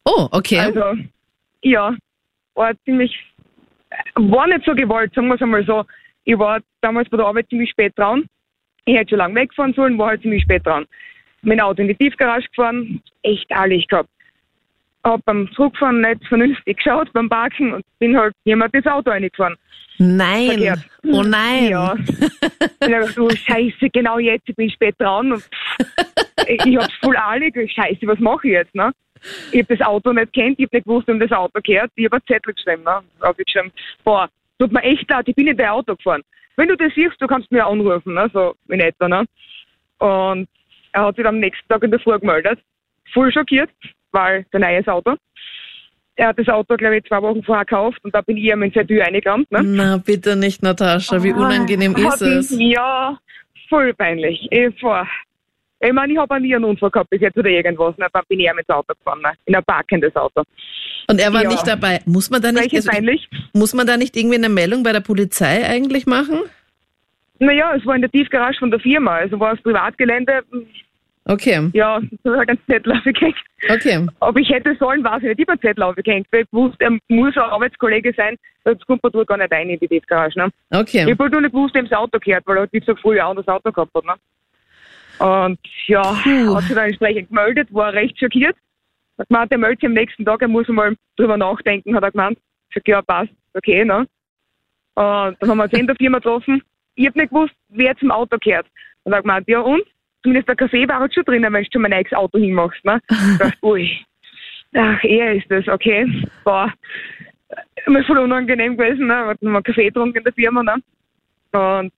Oh, 0.05 0.29
okay. 0.33 0.59
Also, 0.59 0.95
ja, 1.63 1.95
war 2.55 2.73
ziemlich, 2.85 3.15
war 4.15 4.47
nicht 4.47 4.65
so 4.65 4.75
gewollt, 4.75 5.15
sagen 5.15 5.29
wir 5.29 5.35
es 5.35 5.43
einmal 5.43 5.65
so. 5.65 5.85
Ich 6.25 6.39
war 6.39 6.61
damals 6.81 7.09
bei 7.09 7.17
der 7.17 7.27
Arbeit 7.27 7.49
ziemlich 7.49 7.71
spät 7.71 7.97
dran. 7.97 8.27
Ich 8.85 8.97
hätte 8.97 9.11
schon 9.11 9.19
lange 9.19 9.35
wegfahren 9.35 9.75
sollen, 9.75 9.99
war 9.99 10.09
halt 10.09 10.23
ziemlich 10.23 10.43
spät 10.43 10.67
dran. 10.67 10.87
Mein 11.43 11.61
Auto 11.61 11.83
in 11.83 11.89
die 11.89 11.95
Tiefgarage 11.95 12.49
gefahren, 12.49 13.03
echt 13.23 13.51
ehrlich 13.51 13.87
gehabt. 13.89 14.09
Hab 15.05 15.25
beim 15.25 15.51
Zurückfahren 15.55 16.01
nicht 16.01 16.25
vernünftig 16.27 16.77
geschaut 16.77 17.13
beim 17.13 17.29
Parken 17.29 17.73
und 17.75 17.85
bin 17.99 18.17
halt 18.17 18.35
jemand 18.45 18.73
ins 18.75 18.87
Auto 18.87 19.11
reingefahren. 19.11 19.57
nein. 19.99 20.47
verkehrt. 20.47 20.87
Oh 21.05 21.23
nein. 21.23 21.69
Ja. 21.71 21.93
Und 21.93 22.09
ich 22.09 22.89
dachte, 22.89 23.23
oh 23.23 23.31
Scheiße, 23.31 23.91
genau 23.93 24.19
jetzt, 24.19 24.49
ich 24.49 24.55
bin 24.55 24.71
spät 24.71 24.95
dran 24.99 25.33
und 25.33 25.49
ich 26.47 26.77
hab's 26.77 26.95
voll 27.03 27.17
eilig. 27.17 27.73
Scheiße, 27.73 28.07
was 28.07 28.21
mache 28.21 28.47
ich 28.47 28.53
jetzt, 28.53 28.75
ne? 28.75 28.93
Ich 29.53 29.61
hab 29.61 29.69
das 29.69 29.81
Auto 29.87 30.13
nicht 30.13 30.33
kennt, 30.33 30.59
ich 30.59 30.67
hab 30.67 30.73
nicht 30.73 30.85
gewusst, 30.85 31.09
um 31.09 31.21
das 31.21 31.33
Auto 31.33 31.61
gehört. 31.63 31.91
Ich 31.95 32.05
hab 32.07 32.13
einen 32.15 32.27
Zettel 32.27 32.55
geschrieben, 32.55 32.83
ne? 32.83 33.01
Hab 33.21 33.39
ich 33.39 33.47
geschrieben, 33.47 33.73
boah, 34.05 34.29
tut 34.59 34.73
mir 34.73 34.83
echt 34.83 35.09
leid, 35.11 35.29
ich 35.29 35.35
bin 35.35 35.47
in 35.47 35.57
dein 35.57 35.69
Auto 35.69 35.95
gefahren. 35.97 36.23
Wenn 36.57 36.69
du 36.69 36.77
das 36.77 36.93
siehst, 36.95 37.21
du 37.21 37.27
kannst 37.27 37.51
mir 37.51 37.67
anrufen, 37.67 38.15
ne? 38.15 38.31
So 38.33 38.55
in 38.69 38.81
etwa, 38.81 39.09
ne? 39.09 39.25
Und 39.99 40.49
er 40.93 41.05
hat 41.07 41.17
sich 41.17 41.25
am 41.27 41.39
nächsten 41.39 41.67
Tag 41.69 41.83
in 41.83 41.91
der 41.91 42.01
Früh 42.01 42.19
gemeldet. 42.19 42.59
Voll 43.13 43.33
schockiert, 43.33 43.71
weil 44.11 44.45
sein 44.53 44.61
neues 44.63 44.87
Auto. 44.89 45.15
Er 46.17 46.29
hat 46.29 46.39
das 46.39 46.49
Auto, 46.49 46.77
glaube 46.77 46.99
ich, 46.99 47.05
zwei 47.05 47.23
Wochen 47.23 47.43
vorher 47.43 47.65
gekauft 47.65 47.99
und 48.05 48.15
da 48.15 48.21
bin 48.21 48.37
ich 48.37 48.45
ihm 48.45 48.63
in 48.63 48.71
seine 48.73 48.87
Tür 48.87 49.03
reingerannt, 49.05 49.51
ne? 49.51 49.63
Na, 49.63 49.97
bitte 49.97 50.37
nicht, 50.37 50.63
Natascha. 50.63 51.23
Wie 51.23 51.33
unangenehm 51.33 51.97
Hat 51.97 52.15
ist 52.21 52.23
es? 52.23 52.53
ihn- 52.53 52.73
Ja, 52.73 53.19
voll 53.71 53.95
peinlich. 53.95 54.47
Ich, 54.51 54.83
war, 54.83 55.09
ich 55.89 55.93
meine, 55.93 56.13
ich 56.13 56.19
habe 56.19 56.35
auch 56.35 56.39
nie 56.39 56.55
einen 56.55 56.65
Unfall 56.65 56.91
gehabt 56.91 57.11
bis 57.11 57.21
jetzt 57.21 57.37
oder 57.37 57.49
irgendwas. 57.51 57.97
Ne? 57.99 58.07
Dann 58.13 58.23
bin 58.29 58.41
ich 58.41 58.47
ihm 58.47 58.59
ins 58.59 58.69
Auto 58.69 58.95
gefahren, 58.95 59.21
ne? 59.23 59.33
in 59.47 59.55
ein 59.57 59.65
parkendes 59.65 60.15
Auto. 60.17 60.43
Und 61.09 61.21
er 61.21 61.33
war 61.33 61.43
Ja. 61.43 61.49
nicht 61.49 61.67
dabei. 61.67 62.01
Muss 62.07 62.31
man 62.31 62.41
da 62.41 62.53
nicht, 62.53 62.75
also, 62.75 62.91
muss 63.53 63.75
man 63.75 63.87
da 63.87 63.97
nicht 63.97 64.17
irgendwie 64.17 64.37
eine 64.37 64.49
Meldung 64.49 64.83
bei 64.83 64.93
der 64.93 65.01
Polizei 65.01 65.67
eigentlich 65.67 66.07
machen? 66.07 66.41
Naja, 67.41 67.75
es 67.77 67.85
war 67.85 67.97
in 67.97 68.03
der 68.03 68.11
Tiefgarage 68.11 68.59
von 68.59 68.71
der 68.71 68.79
Firma, 68.79 69.17
also 69.17 69.39
war 69.41 69.53
es 69.55 69.61
Privatgelände. 69.63 70.43
Okay, 71.25 71.71
Ja, 71.73 71.97
hat 72.01 72.03
er 72.25 72.41
einen 72.49 72.59
Zettel 72.67 72.93
aufgehängt. 72.93 73.37
okay. 73.69 74.07
Ob 74.21 74.37
ich 74.39 74.49
hätte 74.49 74.75
sollen, 74.79 75.05
weiß 75.05 75.23
ich 75.23 75.29
nicht. 75.29 75.39
Ich 75.39 75.45
habe 75.47 75.53
einen 75.53 75.61
Zettel 75.61 75.83
aufgehängt, 75.85 76.27
weil 76.33 76.43
ich 76.43 76.49
wusste, 76.53 76.85
er 76.85 76.91
muss 77.09 77.37
ein 77.37 77.43
Arbeitskollege 77.43 78.13
sein, 78.17 78.37
sonst 78.65 78.85
kommt 78.87 79.03
man 79.05 79.13
gar 79.27 79.37
nicht 79.37 79.53
rein 79.53 79.71
in 79.71 79.79
die 79.79 79.87
Tiefgarage. 79.89 80.37
Ne? 80.39 80.49
Ich 80.73 80.79
Okay. 80.79 81.01
habe 81.11 81.17
halt 81.23 81.33
nur 81.33 81.41
nicht 81.43 81.53
gewusst, 81.53 81.75
wem 81.75 81.89
das 81.89 81.97
Auto 81.99 82.19
gehört, 82.19 82.45
weil 82.47 82.57
er, 82.59 82.69
wie 82.73 82.81
gesagt, 82.81 83.01
früher 83.01 83.25
auch 83.27 83.35
das 83.37 83.47
Auto 83.47 83.71
gehabt 83.71 83.93
hat. 83.95 84.05
Ne? 84.05 84.15
Und 85.19 85.59
ja, 85.87 86.03
Puh. 86.03 86.55
hat 86.55 86.65
sich 86.65 86.75
dann 86.75 86.87
entsprechend 86.87 87.29
gemeldet, 87.29 87.73
war 87.73 87.93
recht 87.93 88.19
schockiert. 88.19 88.57
Hat 89.19 89.29
gemeint, 89.29 89.53
er 89.53 89.59
meldet 89.59 89.81
sich 89.81 89.89
am 89.89 89.95
nächsten 89.95 90.25
Tag, 90.25 90.43
er 90.43 90.49
muss 90.49 90.69
mal 90.69 90.97
drüber 91.17 91.37
nachdenken, 91.37 91.95
hat 91.95 92.03
er 92.03 92.11
gemeint. 92.11 92.39
Ich 92.71 92.75
sag, 92.75 92.89
ja, 92.89 93.03
passt, 93.03 93.33
okay, 93.55 93.85
ne? 93.85 94.07
Und 94.95 95.37
dann 95.41 95.51
haben 95.51 95.59
wir 95.59 95.65
uns 95.65 95.73
in 95.73 95.87
der 95.87 95.97
Firma 95.97 96.19
getroffen. 96.19 96.63
Ich 96.95 97.07
habe 97.07 97.19
nicht 97.19 97.31
gewusst, 97.31 97.55
wer 97.69 97.97
zum 97.97 98.11
Auto 98.11 98.37
gehört. 98.39 98.67
Und 99.05 99.13
er 99.13 99.19
hat 99.19 99.25
gemeint, 99.25 99.49
ja 99.49 99.61
und? 99.61 99.83
Zumindest 100.23 100.49
der 100.49 100.57
Kaffee 100.57 100.89
war 100.89 101.01
halt 101.01 101.15
schon 101.15 101.25
drinnen, 101.25 101.53
wenn 101.53 101.65
du 101.65 101.69
schon 101.73 101.83
mein 101.83 101.93
eigenes 101.93 102.17
Auto 102.17 102.39
hinmachst, 102.39 102.85
ne? 102.85 103.01
Ich 103.09 103.39
dachte, 103.39 103.59
ui. 103.63 103.91
Ach, 104.75 105.05
er 105.05 105.35
ist 105.35 105.51
das, 105.51 105.67
okay. 105.69 106.07
Boah. 106.45 106.73
Mir 107.87 108.05
voll 108.05 108.19
unangenehm 108.19 108.77
gewesen, 108.77 109.07
ne? 109.07 109.15
Wir 109.15 109.27
hatten 109.27 109.51
mal 109.51 109.63
Kaffee 109.63 109.87
getrunken 109.87 110.19
in 110.19 110.25
der 110.25 110.33
Firma, 110.33 110.63
ne? 110.63 110.77
Und 111.53 111.93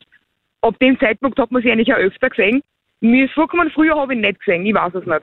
ab 0.62 0.78
dem 0.80 0.98
Zeitpunkt 0.98 1.38
hat 1.38 1.50
man 1.50 1.62
sich 1.62 1.70
eigentlich 1.70 1.92
auch 1.92 1.98
öfter 1.98 2.30
gesehen. 2.30 2.62
Mir 3.04 3.26
ist 3.26 3.34
vorgekommen, 3.34 3.70
früher 3.70 3.94
habe 3.94 4.14
ich 4.14 4.20
nicht 4.20 4.40
gesehen, 4.40 4.64
ich 4.64 4.74
weiß 4.74 4.94
es 4.94 5.04
nicht. 5.04 5.22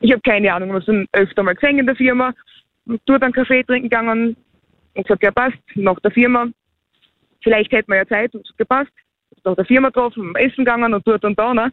Ich 0.00 0.10
habe 0.10 0.20
keine 0.22 0.52
Ahnung, 0.52 0.72
wir 0.72 0.80
sind 0.80 1.08
öfter 1.12 1.44
mal 1.44 1.54
gesehen 1.54 1.78
in 1.78 1.86
der 1.86 1.94
Firma, 1.94 2.34
dort 3.06 3.22
einen 3.22 3.32
Kaffee 3.32 3.62
trinken 3.62 3.88
gegangen 3.88 4.36
und 4.94 5.06
gesagt, 5.06 5.22
ja 5.22 5.30
passt, 5.30 5.58
nach 5.76 6.00
der 6.00 6.10
Firma. 6.10 6.48
Vielleicht 7.44 7.70
hätten 7.70 7.92
wir 7.92 7.98
ja 7.98 8.06
Zeit 8.06 8.34
und 8.34 8.42
gesagt, 8.42 8.58
ja 8.58 8.64
passt. 8.64 8.90
Nach 9.44 9.54
der 9.54 9.64
Firma 9.64 9.90
getroffen, 9.90 10.34
essen 10.34 10.64
gegangen 10.64 10.92
und 10.92 11.06
dort 11.06 11.24
und 11.24 11.38
da, 11.38 11.54
ne? 11.54 11.70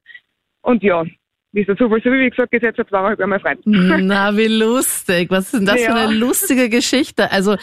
Und 0.61 0.83
ja, 0.83 1.03
wie 1.55 1.61
es 1.61 1.67
der 1.67 1.77
Zufall 1.77 2.01
so 2.03 2.11
wie 2.11 2.29
gesagt 2.29 2.53
ist, 2.53 2.63
jetzt 2.63 2.75
seit 2.75 2.89
zweieinhalb 2.89 3.17
Jahren 3.17 3.29
mein 3.29 3.39
Freund. 3.39 3.59
Na, 3.63 4.35
wie 4.37 4.47
lustig. 4.47 5.31
Was 5.31 5.45
ist 5.45 5.53
denn 5.53 5.65
das 5.65 5.75
für 5.81 5.91
Ja. 5.91 5.95
eine 5.95 6.13
lustige 6.13 6.67
Geschichte? 6.69 7.31
Also, 7.31 7.53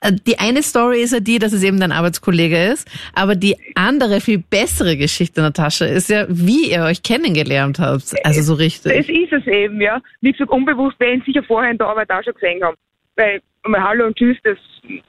äh, 0.00 0.12
die 0.26 0.38
eine 0.38 0.62
Story 0.62 1.02
ist 1.02 1.12
ja 1.12 1.20
die, 1.20 1.38
dass 1.38 1.52
es 1.52 1.62
eben 1.62 1.78
dein 1.78 1.92
Arbeitskollege 1.92 2.68
ist. 2.68 2.88
Aber 3.14 3.34
die 3.36 3.56
andere, 3.74 4.22
viel 4.22 4.38
bessere 4.38 4.96
Geschichte, 4.96 5.42
Natascha, 5.42 5.84
ist 5.84 6.08
ja, 6.08 6.24
wie 6.30 6.70
ihr 6.72 6.84
euch 6.84 7.02
kennengelernt 7.02 7.78
habt. 7.78 8.14
Also 8.24 8.40
so 8.42 8.54
Es 8.54 8.60
richtig. 8.60 9.08
ist 9.10 9.32
es 9.32 9.46
eben, 9.46 9.78
ja. 9.78 10.00
Wie 10.22 10.32
gesagt, 10.32 10.50
unbewusst 10.50 10.98
werden 10.98 11.22
sicher 11.26 11.42
vorher 11.42 11.70
in 11.70 11.76
der 11.76 11.88
Arbeit 11.88 12.10
auch 12.10 12.24
schon 12.24 12.32
gesehen 12.32 12.64
haben. 12.64 12.76
Weil 13.16 13.42
mal 13.66 13.82
Hallo 13.82 14.06
und 14.06 14.16
Tschüss, 14.16 14.38
das 14.42 14.56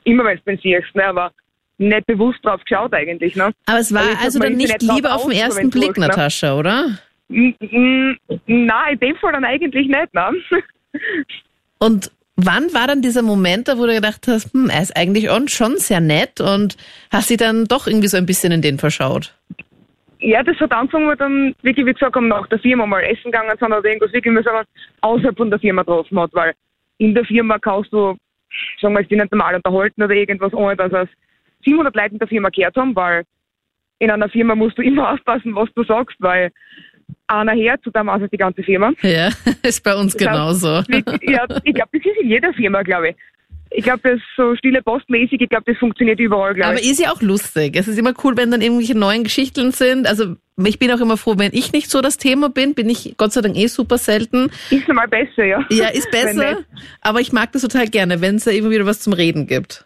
immer 0.04 0.26
wenn 0.26 0.38
du 0.38 0.44
den 0.46 0.60
siehst, 0.62 0.94
ne, 0.94 1.06
aber 1.06 1.32
nicht 1.78 2.06
bewusst 2.06 2.40
drauf 2.44 2.62
geschaut 2.68 2.94
eigentlich, 2.94 3.36
ne? 3.38 3.52
Aber 3.66 3.80
es 3.80 3.94
war 3.94 4.04
also 4.22 4.40
glaub, 4.40 4.50
dann 4.50 4.58
nicht 4.58 4.70
ja 4.70 4.78
nicht 4.80 4.94
Liebe 4.94 5.08
drauf 5.08 5.24
auf 5.24 5.30
den 5.30 5.40
ersten 5.40 5.70
Blick, 5.70 5.86
suchst, 5.88 6.00
ne? 6.00 6.08
Natascha, 6.08 6.58
oder? 6.58 7.00
Nein, 7.28 8.18
in 8.48 9.00
dem 9.00 9.16
Fall 9.18 9.32
dann 9.34 9.46
eigentlich 9.46 9.88
nicht, 9.88 10.14
ne? 10.14 10.32
Und 11.80 12.12
wann 12.36 12.74
war 12.74 12.88
dann 12.88 13.02
dieser 13.02 13.22
Moment, 13.22 13.68
da 13.68 13.78
wo 13.78 13.86
du 13.86 13.94
gedacht 13.94 14.28
hast, 14.28 14.54
hm, 14.54 14.70
er 14.70 14.82
ist 14.82 14.96
eigentlich 14.96 15.30
on- 15.30 15.48
schon 15.48 15.78
sehr 15.78 16.00
nett 16.00 16.40
und 16.40 16.78
hast 17.12 17.30
dich 17.30 17.38
dann 17.38 17.66
doch 17.66 17.88
irgendwie 17.88 18.08
so 18.08 18.18
ein 18.18 18.26
bisschen 18.26 18.52
in 18.52 18.62
den 18.62 18.78
verschaut? 18.78 19.36
Ja, 20.20 20.42
das 20.44 20.58
hat 20.60 20.72
angefangen, 20.72 21.08
wir 21.08 21.16
dann 21.16 21.54
wirklich, 21.62 21.86
wie 21.86 21.94
gesagt, 21.94 22.16
haben 22.16 22.28
nach 22.30 22.48
der 22.48 22.60
Firma 22.60 22.86
mal 22.86 23.02
essen 23.02 23.26
gegangen 23.26 23.56
sind 23.60 23.72
oder 23.74 23.84
irgendwas 23.84 24.14
wirklich 24.14 24.34
wir 24.34 24.66
außerhalb 25.02 25.38
von 25.38 25.50
der 25.50 25.60
Firma 25.60 25.82
getroffen 25.82 26.20
hat, 26.20 26.34
weil 26.34 26.54
in 26.98 27.14
der 27.14 27.26
Firma 27.26 27.60
kannst 27.60 27.92
du, 27.92 28.16
sagen 28.82 28.96
wir, 28.96 29.04
dich 29.04 29.18
nicht 29.18 29.32
normal 29.32 29.56
unterhalten 29.56 30.02
oder 30.02 30.14
irgendwas, 30.14 30.54
ohne 30.54 30.76
dass 30.76 30.94
es 30.94 31.10
700 31.66 31.96
Leute 31.96 32.14
in 32.14 32.20
der 32.20 32.28
Firma 32.28 32.50
gehört 32.50 32.76
haben, 32.76 32.96
weil 32.96 33.24
in 34.00 34.10
einer 34.10 34.30
Firma 34.30 34.56
musst 34.56 34.78
du 34.78 34.82
immer 34.82 35.12
aufpassen, 35.14 35.56
was 35.56 35.70
du 35.76 35.84
sagst, 35.84 36.16
weil 36.20 36.52
einer 37.28 37.54
her, 37.54 37.78
zu 37.84 37.92
dem 37.92 38.10
also 38.10 38.28
die 38.28 38.38
ganze 38.38 38.64
Firma. 38.64 38.92
Ja, 39.02 39.30
ist 39.64 39.84
bei 39.84 39.96
uns 39.96 40.16
genauso. 40.16 40.68
Ja, 40.88 41.46
ich 41.64 41.74
glaube, 41.74 41.90
das 41.92 42.02
ist 42.06 42.22
in 42.22 42.30
jeder 42.30 42.54
Firma, 42.54 42.82
glaube 42.84 43.10
ich. 43.10 43.16
Ich 43.72 43.84
glaube, 43.84 44.00
das 44.04 44.22
so 44.38 44.56
stille 44.56 44.82
Postmäßig, 44.82 45.42
ich 45.42 45.50
glaube, 45.50 45.66
das 45.66 45.78
funktioniert 45.78 46.20
überall, 46.20 46.54
glaube 46.54 46.70
Aber 46.72 46.80
ich. 46.80 46.92
ist 46.92 47.00
ja 47.00 47.12
auch 47.12 47.22
lustig. 47.22 47.76
Es 47.76 47.88
ist 47.88 47.98
immer 47.98 48.14
cool, 48.24 48.38
wenn 48.38 48.52
dann 48.52 48.62
irgendwelche 48.62 48.98
neuen 48.98 49.24
Geschichten 49.24 49.72
sind. 49.72 50.08
Also 50.08 50.36
ich 50.64 50.80
bin 50.80 50.92
auch 50.92 51.02
immer 51.02 51.18
froh, 51.18 51.34
wenn 51.38 51.52
ich 51.52 51.74
nicht 51.74 51.90
so 51.90 52.02
das 52.02 52.18
Thema 52.18 52.50
bin, 52.50 52.74
bin 52.74 52.90
ich 52.90 53.16
Gott 53.18 53.34
sei 53.34 53.42
Dank 53.42 53.58
eh 53.58 53.68
super 53.68 53.98
selten. 53.98 54.50
Ist 54.70 54.88
normal 54.88 55.08
besser, 55.08 55.44
ja. 55.44 55.66
Ja, 55.72 55.88
ist 55.90 56.10
besser. 56.12 56.60
Aber 57.02 57.20
ich 57.20 57.34
mag 57.34 57.52
das 57.52 57.64
total 57.64 57.88
gerne, 57.88 58.22
wenn 58.22 58.36
es 58.36 58.46
da 58.46 58.52
immer 58.52 58.70
wieder 58.70 58.86
was 58.86 59.02
zum 59.02 59.14
Reden 59.14 59.48
gibt. 59.48 59.86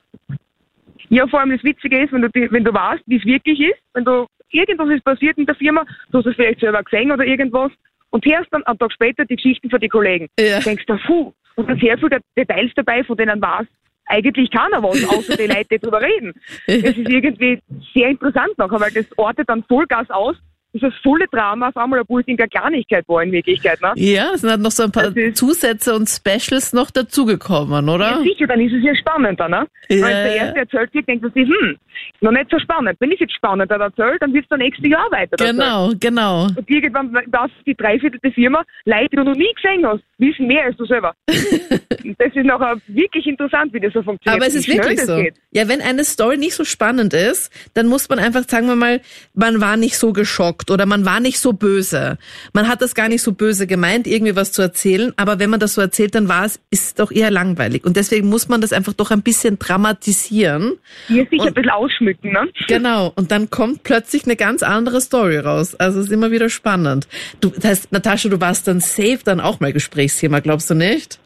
Ja, 1.09 1.25
vor 1.27 1.39
allem 1.39 1.49
das 1.49 1.63
Witzige 1.63 2.03
ist, 2.03 2.13
wenn 2.13 2.21
du, 2.21 2.29
wenn 2.33 2.63
du 2.63 2.71
weißt, 2.71 3.01
wie 3.07 3.17
es 3.17 3.25
wirklich 3.25 3.59
ist, 3.59 3.79
wenn 3.93 4.05
du 4.05 4.27
irgendwas 4.51 4.89
ist 4.89 5.03
passiert 5.03 5.37
in 5.37 5.45
der 5.45 5.55
Firma, 5.55 5.85
du 6.11 6.19
hast 6.19 6.25
es 6.27 6.35
vielleicht 6.35 6.59
selber 6.59 6.83
gesehen 6.83 7.11
oder 7.11 7.25
irgendwas 7.25 7.71
und 8.11 8.25
hörst 8.25 8.47
dann 8.51 8.63
einen 8.63 8.79
Tag 8.79 8.91
später 8.93 9.25
die 9.25 9.35
Geschichten 9.35 9.69
von 9.69 9.79
den 9.79 9.89
Kollegen. 9.89 10.27
Ja. 10.39 10.59
Denkst 10.59 10.85
du, 10.87 10.97
puh, 11.05 11.33
und 11.55 11.69
da 11.69 11.73
sind 11.73 11.81
sehr 11.81 11.97
viele 11.97 12.19
Details 12.37 12.71
dabei, 12.75 13.03
von 13.03 13.17
denen 13.17 13.41
weiß 13.41 13.67
eigentlich 14.11 14.49
keiner 14.49 14.81
was, 14.81 15.03
außer 15.07 15.37
die 15.37 15.45
Leute, 15.45 15.65
die 15.71 15.77
drüber 15.79 16.01
reden. 16.01 16.33
Das 16.65 16.97
ist 16.97 17.09
irgendwie 17.09 17.59
sehr 17.93 18.09
interessant 18.09 18.57
nachher, 18.57 18.79
weil 18.79 18.91
das 18.91 19.05
ortet 19.17 19.47
dann 19.47 19.63
Vollgas 19.65 20.09
aus, 20.09 20.35
dass 20.73 20.81
das 20.81 20.93
volle 21.03 21.25
Drama 21.31 21.69
auf 21.69 21.77
einmal, 21.77 21.99
obwohl 21.99 22.21
es 22.21 22.27
in 22.27 22.37
der 22.37 22.47
Kleinigkeit 22.47 23.03
war 23.07 23.21
in 23.23 23.31
Wirklichkeit. 23.31 23.79
Ne? 23.81 23.91
Ja, 23.95 24.31
es 24.33 24.41
sind 24.41 24.49
halt 24.51 24.61
noch 24.61 24.71
so 24.71 24.83
ein 24.83 24.91
paar 24.91 25.15
ist- 25.15 25.37
Zusätze 25.37 25.95
und 25.95 26.07
Specials 26.09 26.73
noch 26.73 26.89
dazugekommen, 26.91 27.87
Ja, 27.87 27.93
oder? 27.93 28.21
sicher, 28.23 28.47
dann 28.47 28.59
ist 28.61 28.73
es 28.73 28.83
ja 28.83 28.95
spannender, 28.95 29.47
ne? 29.49 29.67
Ja, 29.89 30.01
Weil 30.05 30.13
der 30.13 30.35
ja. 30.35 30.43
erste 30.45 30.59
erzählt 30.59 30.93
wird, 30.93 31.07
denkt 31.07 31.23
man 31.23 31.33
sich, 31.33 31.47
hm, 31.47 31.77
noch 32.21 32.31
nicht 32.31 32.49
so 32.51 32.59
spannend. 32.59 32.97
Wenn 32.99 33.11
ich 33.11 33.19
jetzt 33.19 33.33
spannender 33.35 33.75
erzähle, 33.77 34.17
dann 34.19 34.33
wird 34.33 34.45
es 34.45 34.49
der 34.49 34.57
nächste 34.57 34.87
Jahr 34.87 35.09
weiter. 35.11 35.35
Genau, 35.37 35.91
genau. 35.99 36.43
Und 36.45 36.69
irgendwann 36.69 37.13
weiß 37.13 37.51
die 37.65 37.75
Dreiviertel 37.75 38.19
der 38.23 38.31
Firma, 38.31 38.63
Leute, 38.85 39.09
die 39.11 39.15
du 39.17 39.23
noch 39.23 39.35
nie 39.35 39.51
gesehen 39.53 39.85
hast, 39.85 40.01
wissen 40.17 40.47
mehr 40.47 40.65
als 40.65 40.77
du 40.77 40.85
selber. 40.85 41.13
Das 42.17 42.33
ist 42.33 42.45
nachher 42.45 42.77
wirklich 42.87 43.25
interessant, 43.27 43.73
wie 43.73 43.79
das 43.79 43.93
so 43.93 44.01
funktioniert. 44.01 44.41
Aber 44.41 44.47
es 44.47 44.55
ist 44.55 44.67
wirklich 44.67 44.97
das 44.97 45.07
so. 45.07 45.17
Geht. 45.17 45.35
Ja, 45.51 45.67
wenn 45.67 45.81
eine 45.81 46.03
Story 46.05 46.37
nicht 46.37 46.53
so 46.53 46.63
spannend 46.63 47.13
ist, 47.13 47.51
dann 47.73 47.87
muss 47.87 48.07
man 48.09 48.19
einfach, 48.19 48.43
sagen 48.47 48.67
wir 48.67 48.75
mal, 48.75 49.01
man 49.33 49.59
war 49.61 49.75
nicht 49.77 49.97
so 49.97 50.13
geschockt 50.13 50.71
oder 50.71 50.85
man 50.85 51.05
war 51.05 51.19
nicht 51.19 51.39
so 51.39 51.53
böse. 51.53 52.17
Man 52.53 52.67
hat 52.67 52.81
das 52.81 52.95
gar 52.95 53.09
nicht 53.09 53.21
so 53.21 53.33
böse 53.33 53.67
gemeint, 53.67 54.07
irgendwie 54.07 54.35
was 54.35 54.51
zu 54.51 54.61
erzählen, 54.61 55.13
aber 55.17 55.39
wenn 55.39 55.49
man 55.49 55.59
das 55.59 55.73
so 55.75 55.81
erzählt, 55.81 56.15
dann 56.15 56.29
war 56.29 56.45
es, 56.45 56.59
ist 56.71 56.83
es 56.83 56.93
doch 56.95 57.11
eher 57.11 57.31
langweilig. 57.31 57.83
Und 57.85 57.95
deswegen 57.97 58.27
muss 58.29 58.47
man 58.49 58.61
das 58.61 58.71
einfach 58.73 58.93
doch 58.93 59.11
ein 59.11 59.21
bisschen 59.23 59.59
dramatisieren. 59.59 60.77
Hier 61.07 61.25
sicher 61.29 61.43
Und- 61.43 61.47
ein 61.49 61.53
bisschen 61.55 61.69
ausschmücken, 61.89 62.31
ne? 62.31 62.49
Genau. 62.67 63.11
Und 63.15 63.31
dann 63.31 63.49
kommt 63.49 63.83
plötzlich 63.83 64.25
eine 64.25 64.35
ganz 64.35 64.63
andere 64.63 65.01
Story 65.01 65.37
raus. 65.37 65.75
Also 65.75 65.99
es 65.99 66.07
ist 66.07 66.11
immer 66.11 66.31
wieder 66.31 66.49
spannend. 66.49 67.07
Du, 67.41 67.49
das 67.49 67.65
heißt, 67.65 67.91
Natascha, 67.91 68.29
du 68.29 68.39
warst 68.39 68.67
dann 68.67 68.79
safe 68.79 69.19
dann 69.23 69.39
auch 69.39 69.59
mal 69.59 69.73
Gesprächsthema, 69.73 70.39
glaubst 70.39 70.69
du 70.69 70.75
nicht? 70.75 71.19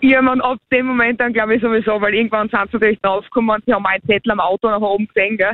Ja, 0.00 0.22
man, 0.22 0.40
ab 0.40 0.58
dem 0.72 0.86
Moment 0.86 1.20
dann 1.20 1.32
glaube 1.32 1.56
ich 1.56 1.62
sowieso, 1.62 2.00
weil 2.00 2.14
irgendwann 2.14 2.48
sind 2.48 2.70
sie 2.70 2.76
natürlich 2.76 3.00
draufgekommen 3.00 3.56
und 3.56 3.64
sie 3.64 3.74
haben 3.74 3.82
meinen 3.82 4.02
Zettel 4.06 4.30
am 4.30 4.40
Auto 4.40 4.68
nach 4.68 4.80
oben 4.80 5.08
gesehen, 5.08 5.36
gell. 5.36 5.52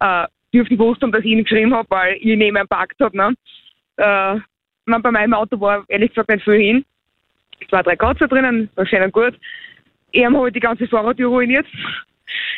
Äh, 0.00 0.26
dürften 0.54 0.76
gewusst 0.76 1.02
haben, 1.02 1.12
dass 1.12 1.24
ich 1.24 1.30
ihn 1.30 1.42
geschrieben 1.42 1.74
habe, 1.74 1.88
weil 1.90 2.16
ich 2.16 2.36
neben 2.36 2.56
ihm 2.56 2.68
parkt 2.68 3.00
habe, 3.00 3.16
ne. 3.16 3.34
Äh, 3.96 4.38
man, 4.84 5.02
bei 5.02 5.10
meinem 5.10 5.34
Auto 5.34 5.60
war 5.60 5.84
ehrlich 5.88 6.10
gesagt 6.10 6.30
nicht 6.30 6.44
viel 6.44 6.54
hin. 6.54 6.84
Zwei, 7.68 7.82
drei 7.82 7.96
Katze 7.96 8.28
drinnen, 8.28 8.68
war 8.74 8.86
schön 8.86 9.02
und 9.02 9.12
gut. 9.12 9.38
Ich 10.10 10.24
habe 10.24 10.38
halt 10.38 10.54
die 10.54 10.60
ganze 10.60 10.86
Fahrradtür 10.86 11.28
ruiniert. 11.28 11.66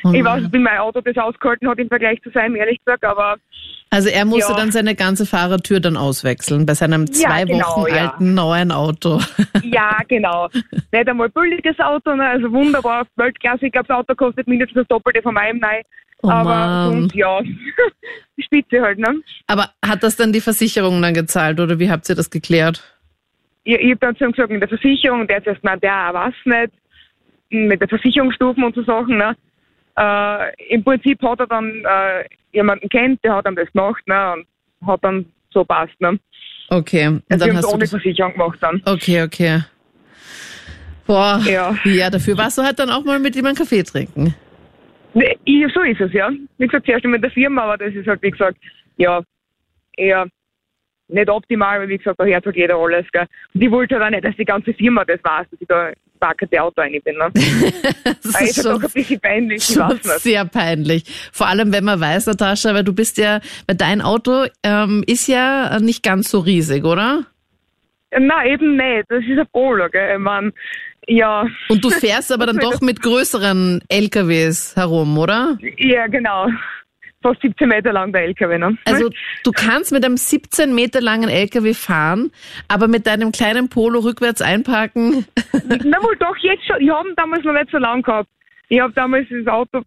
Oh 0.05 0.13
ich 0.13 0.25
weiß 0.25 0.43
nicht, 0.43 0.53
wie 0.55 0.59
mein 0.59 0.79
Auto 0.79 1.01
das 1.01 1.17
ausgehalten 1.17 1.69
hat 1.69 1.79
im 1.79 1.89
Vergleich 1.89 2.21
zu 2.23 2.31
seinem, 2.31 2.57
ehrlich 2.57 2.79
gesagt, 2.85 3.05
aber 3.05 3.37
Also 3.91 4.09
er 4.09 4.25
musste 4.25 4.53
Ja. 4.53 4.57
dann 4.59 4.71
seine 4.73 4.95
ganze 4.95 5.25
Fahrertür 5.27 5.81
dann 5.81 5.97
auswechseln 5.97 6.67
bei 6.67 6.75
seinem 6.75 7.11
zwei 7.13 7.41
Ja, 7.41 7.45
genau, 7.45 7.67
Wochen 7.77 7.95
ja. 7.95 8.03
alten 8.11 8.35
neuen 8.35 8.73
Auto. 8.73 9.21
ja, 9.63 9.99
genau. 10.09 10.49
Nicht 10.93 11.09
einmal 11.09 11.29
billiges 11.31 11.79
Auto, 11.81 12.15
ne? 12.15 12.27
also 12.27 12.51
wunderbar, 12.53 13.07
Weltklasse. 13.17 13.67
Ich 13.67 13.73
glaube, 13.73 13.89
das 13.89 13.97
Auto 13.97 14.15
kostet 14.15 14.47
mindestens 14.49 14.77
das 14.81 14.89
Doppelte 14.89 15.23
von 15.23 15.35
meinem, 15.35 15.59
nein. 15.59 15.83
Oh 16.23 16.31
aber 16.31 16.91
sonst, 16.91 17.15
ja, 17.15 17.41
Spitze 18.39 18.81
halt, 18.81 18.99
ne? 18.99 19.15
Aber 19.47 19.71
hat 19.85 20.03
das 20.03 20.17
dann 20.17 20.33
die 20.33 20.41
Versicherung 20.41 21.01
dann 21.03 21.13
gezahlt 21.15 21.61
oder 21.61 21.79
wie 21.79 21.91
habt 21.91 22.09
ihr 22.09 22.15
das 22.15 22.31
geklärt? 22.31 22.83
Ich, 23.65 23.75
ich 23.79 23.91
habe 23.91 23.99
dann 24.01 24.17
zu 24.17 24.25
ihm 24.25 24.33
gesagt, 24.33 24.51
mit 24.51 24.63
der 24.63 24.69
Versicherung, 24.69 25.27
der 25.27 25.37
hat 25.37 25.47
erst 25.47 25.61
gemeint, 25.63 25.83
der 25.83 26.11
weiß 26.13 26.35
nicht, 26.45 26.73
mit 27.51 27.81
den 27.81 27.89
Versicherungsstufen 27.89 28.65
und 28.65 28.75
so 28.75 28.83
Sachen, 28.85 29.19
ne? 29.19 29.37
Äh, 29.97 30.75
Im 30.75 30.83
Prinzip 30.83 31.23
hat 31.23 31.41
er 31.41 31.47
dann 31.47 31.85
äh, 31.85 32.25
jemanden 32.53 32.89
kennt, 32.89 33.23
der 33.25 33.35
hat 33.35 33.47
ihm 33.47 33.57
das 33.57 33.71
gemacht, 33.73 34.07
ne? 34.07 34.35
Und 34.35 34.87
hat 34.87 35.05
dann 35.05 35.27
so 35.51 35.65
passt, 35.65 35.99
ne? 36.01 36.19
Okay. 36.69 37.07
Und 37.07 37.23
Also 37.31 37.47
dann 37.47 37.57
hast 37.57 37.65
du 37.65 37.69
ohne 37.71 37.81
das, 37.81 37.91
Versicherung 37.91 38.33
gemacht 38.33 38.59
dann. 38.61 38.83
Okay, 38.85 39.23
okay. 39.23 39.61
Boah. 41.07 41.41
Ja. 41.45 41.77
ja, 41.85 42.11
dafür 42.11 42.37
warst 42.39 42.59
du 42.59 42.63
halt 42.63 42.79
dann 42.79 42.91
auch 42.91 43.05
mal 43.05 43.19
mit 43.19 43.37
einen 43.37 43.55
Kaffee 43.55 43.83
trinken. 43.83 44.35
Nee, 45.13 45.37
so 45.73 45.83
ist 45.83 46.01
es, 46.01 46.13
ja. 46.13 46.31
Wie 46.59 46.67
gesagt, 46.67 46.87
zuerst 46.87 47.05
mit 47.05 47.23
der 47.23 47.31
Firma, 47.31 47.63
aber 47.63 47.79
das 47.79 47.95
ist 47.95 48.07
halt, 48.07 48.21
wie 48.23 48.31
gesagt, 48.31 48.59
ja, 48.97 49.23
eher 49.97 50.27
nicht 51.09 51.29
optimal, 51.29 51.81
weil 51.81 51.89
wie 51.89 51.99
gesagt, 51.99 52.19
da 52.19 52.25
hört 52.25 52.47
halt 52.47 52.57
jeder 52.57 52.77
alles, 52.77 53.07
gell. 53.13 53.27
Und 53.53 53.63
ich 53.63 53.71
wollte 53.71 53.95
halt 53.95 54.05
auch 54.05 54.11
nicht, 54.11 54.25
dass 54.25 54.37
die 54.37 54.45
ganze 54.45 54.75
Firma 54.75 55.05
das 55.05 55.23
weiß, 55.23 55.47
dass 55.51 55.61
ich 55.61 55.69
da 55.69 55.93
parkerte 56.25 56.63
Auto 56.63 56.81
rein 56.81 56.99
bin, 57.05 57.17
ne. 57.17 57.31
Das 58.23 58.41
ist 58.41 58.41
ist 58.41 58.63
schon, 58.63 58.81
doch 58.81 58.89
ein 58.89 58.91
bisschen 58.93 59.21
peinlich, 59.21 59.69
ich 59.69 59.75
schon 59.77 59.99
sehr 60.03 60.45
peinlich. 60.47 61.05
Vor 61.33 61.47
allem, 61.49 61.73
wenn 61.73 61.85
man 61.85 62.01
weiß, 62.01 62.27
Natascha, 62.27 62.73
weil 62.75 62.85
du 62.85 62.95
bist 62.95 63.19
ja, 63.19 63.41
weil 63.67 63.77
dein 63.77 64.01
Auto 64.01 64.47
ähm, 64.63 65.05
ist 65.07 65.29
ja 65.29 65.79
nicht 65.81 66.03
ganz 66.03 66.31
so 66.31 66.39
riesig, 66.39 66.85
oder? 66.85 67.27
Nein, 68.11 68.47
eben 68.47 68.77
nicht. 68.77 69.05
Das 69.09 69.23
ist 69.25 69.39
ein 69.39 69.47
Polo, 69.53 69.89
gell. 69.91 70.15
Ich 70.15 70.19
mein, 70.19 70.53
ja, 71.07 71.47
Und 71.69 71.85
du 71.85 71.91
fährst 71.91 72.33
aber 72.33 72.47
dann 72.47 72.59
doch 72.59 72.81
mit 72.81 73.03
größeren 73.03 73.83
LKWs 73.89 74.77
herum, 74.77 75.19
oder? 75.19 75.59
ja, 75.77 76.07
genau. 76.07 76.49
Fast 77.25 77.41
17 77.41 77.67
Meter 77.67 77.91
lang 77.91 78.13
der 78.13 78.25
LKW, 78.25 78.59
ne? 78.59 78.77
Also 78.85 79.09
du 79.45 79.51
kannst 79.51 79.93
mit 79.93 80.05
einem 80.05 80.19
17 80.19 80.75
Meter 80.75 81.01
langen 81.01 81.31
LKW 81.31 81.73
fahren, 81.73 82.31
aber 82.69 82.87
mit 82.87 83.07
deinem 83.07 83.33
kleinen 83.33 83.71
Polo 83.71 84.01
rückwärts 84.01 84.43
einparken. 84.43 85.25
Na 85.85 86.03
wohl 86.03 86.17
doch, 86.17 86.37
jetzt 86.43 86.67
schon. 86.67 86.79
Ich 86.81 86.91
habe 86.91 87.09
damals 87.17 87.43
noch 87.43 87.55
nicht 87.55 87.71
so 87.71 87.79
lang 87.79 88.03
gehabt. 88.03 88.29
Ich 88.69 88.79
habe 88.79 88.93
damals 88.93 89.27
das 89.31 89.47
Auto, 89.47 89.81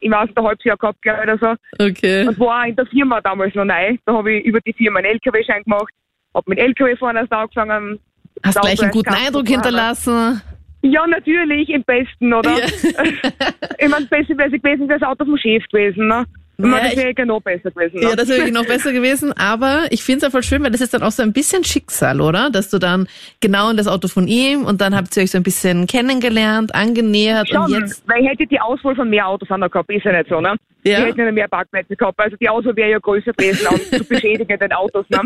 ich 0.00 0.10
weiß 0.10 0.26
nicht, 0.26 0.36
ein 0.36 0.44
halbes 0.44 0.64
Jahr 0.64 0.76
gehabt, 0.76 1.00
glaube 1.00 1.20
ich, 1.22 1.30
oder 1.30 1.38
so. 1.78 1.86
Okay. 1.86 2.28
Und 2.28 2.38
war 2.38 2.62
auch 2.62 2.66
in 2.66 2.76
der 2.76 2.84
Firma 2.84 3.22
damals 3.22 3.54
noch 3.54 3.64
neu. 3.64 3.96
Da 4.04 4.12
habe 4.12 4.34
ich 4.34 4.44
über 4.44 4.60
die 4.60 4.74
Firma 4.74 4.98
einen 4.98 5.12
LKW-Schein 5.12 5.62
gemacht, 5.62 5.94
habe 6.34 6.44
mit 6.50 6.58
LKW 6.58 6.94
fahren 6.96 7.16
erst 7.16 7.32
angefangen. 7.32 8.00
Hast 8.42 8.60
gleich 8.60 8.82
einen 8.82 8.90
guten 8.90 9.14
Eindruck 9.14 9.48
hinterlassen. 9.48 10.42
Ja, 10.82 11.06
natürlich, 11.06 11.70
im 11.70 11.84
Besten, 11.84 12.34
oder? 12.34 12.58
Ja. 12.58 12.66
ich 13.78 13.88
meine, 13.88 14.06
besser 14.06 14.36
wäre 14.36 14.54
es 14.54 14.60
gewesen, 14.60 14.88
wäre 14.88 14.98
das 14.98 15.08
Auto 15.08 15.24
vom 15.24 15.38
Chef 15.38 15.64
gewesen, 15.68 16.08
ne? 16.08 16.26
Ja, 16.58 16.80
das 16.80 16.96
wäre 16.96 17.14
ja 17.16 17.24
noch 17.24 17.40
besser 17.40 17.70
gewesen, 17.70 17.96
ne? 17.96 18.02
Ja, 18.02 18.16
das 18.16 18.28
wäre 18.28 18.50
noch 18.52 18.66
besser 18.66 18.92
gewesen, 18.92 19.32
aber 19.32 19.86
ich 19.90 20.02
finde 20.02 20.18
es 20.18 20.24
einfach 20.24 20.46
schön, 20.46 20.62
weil 20.62 20.70
das 20.70 20.80
ist 20.80 20.94
dann 20.94 21.02
auch 21.02 21.10
so 21.10 21.22
ein 21.22 21.32
bisschen 21.32 21.64
Schicksal, 21.64 22.20
oder? 22.20 22.50
Dass 22.50 22.68
du 22.70 22.78
dann 22.78 23.08
genau 23.40 23.70
in 23.70 23.76
das 23.76 23.88
Auto 23.88 24.08
von 24.08 24.28
ihm 24.28 24.64
und 24.64 24.80
dann 24.80 24.94
habt 24.94 25.16
ihr 25.16 25.22
euch 25.22 25.30
so 25.30 25.38
ein 25.38 25.42
bisschen 25.42 25.86
kennengelernt, 25.86 26.74
angenähert 26.74 27.50
und 27.50 27.70
Schon, 27.70 27.80
jetzt. 27.80 28.04
weil 28.06 28.22
ich 28.22 28.28
hätte 28.28 28.46
die 28.46 28.60
Auswahl 28.60 28.94
von 28.94 29.08
mehr 29.08 29.26
Autos 29.26 29.50
an 29.50 29.60
der 29.60 29.70
gehabt, 29.70 29.90
ist 29.90 30.04
ja 30.04 30.12
nicht 30.12 30.28
so, 30.28 30.40
ne? 30.40 30.56
Ja. 30.84 30.98
Ich 31.00 31.04
hätte 31.06 31.22
nicht 31.22 31.34
mehr 31.34 31.46
Parkplätze 31.48 31.94
gehabt, 31.94 32.18
also 32.18 32.36
die 32.36 32.48
Auswahl 32.48 32.74
wäre 32.74 32.90
ja 32.90 32.98
größer 32.98 33.32
gewesen 33.34 33.66
an 33.68 33.80
zu 33.80 34.04
beschädigenden 34.04 34.72
Autos, 34.72 35.06
ne? 35.10 35.20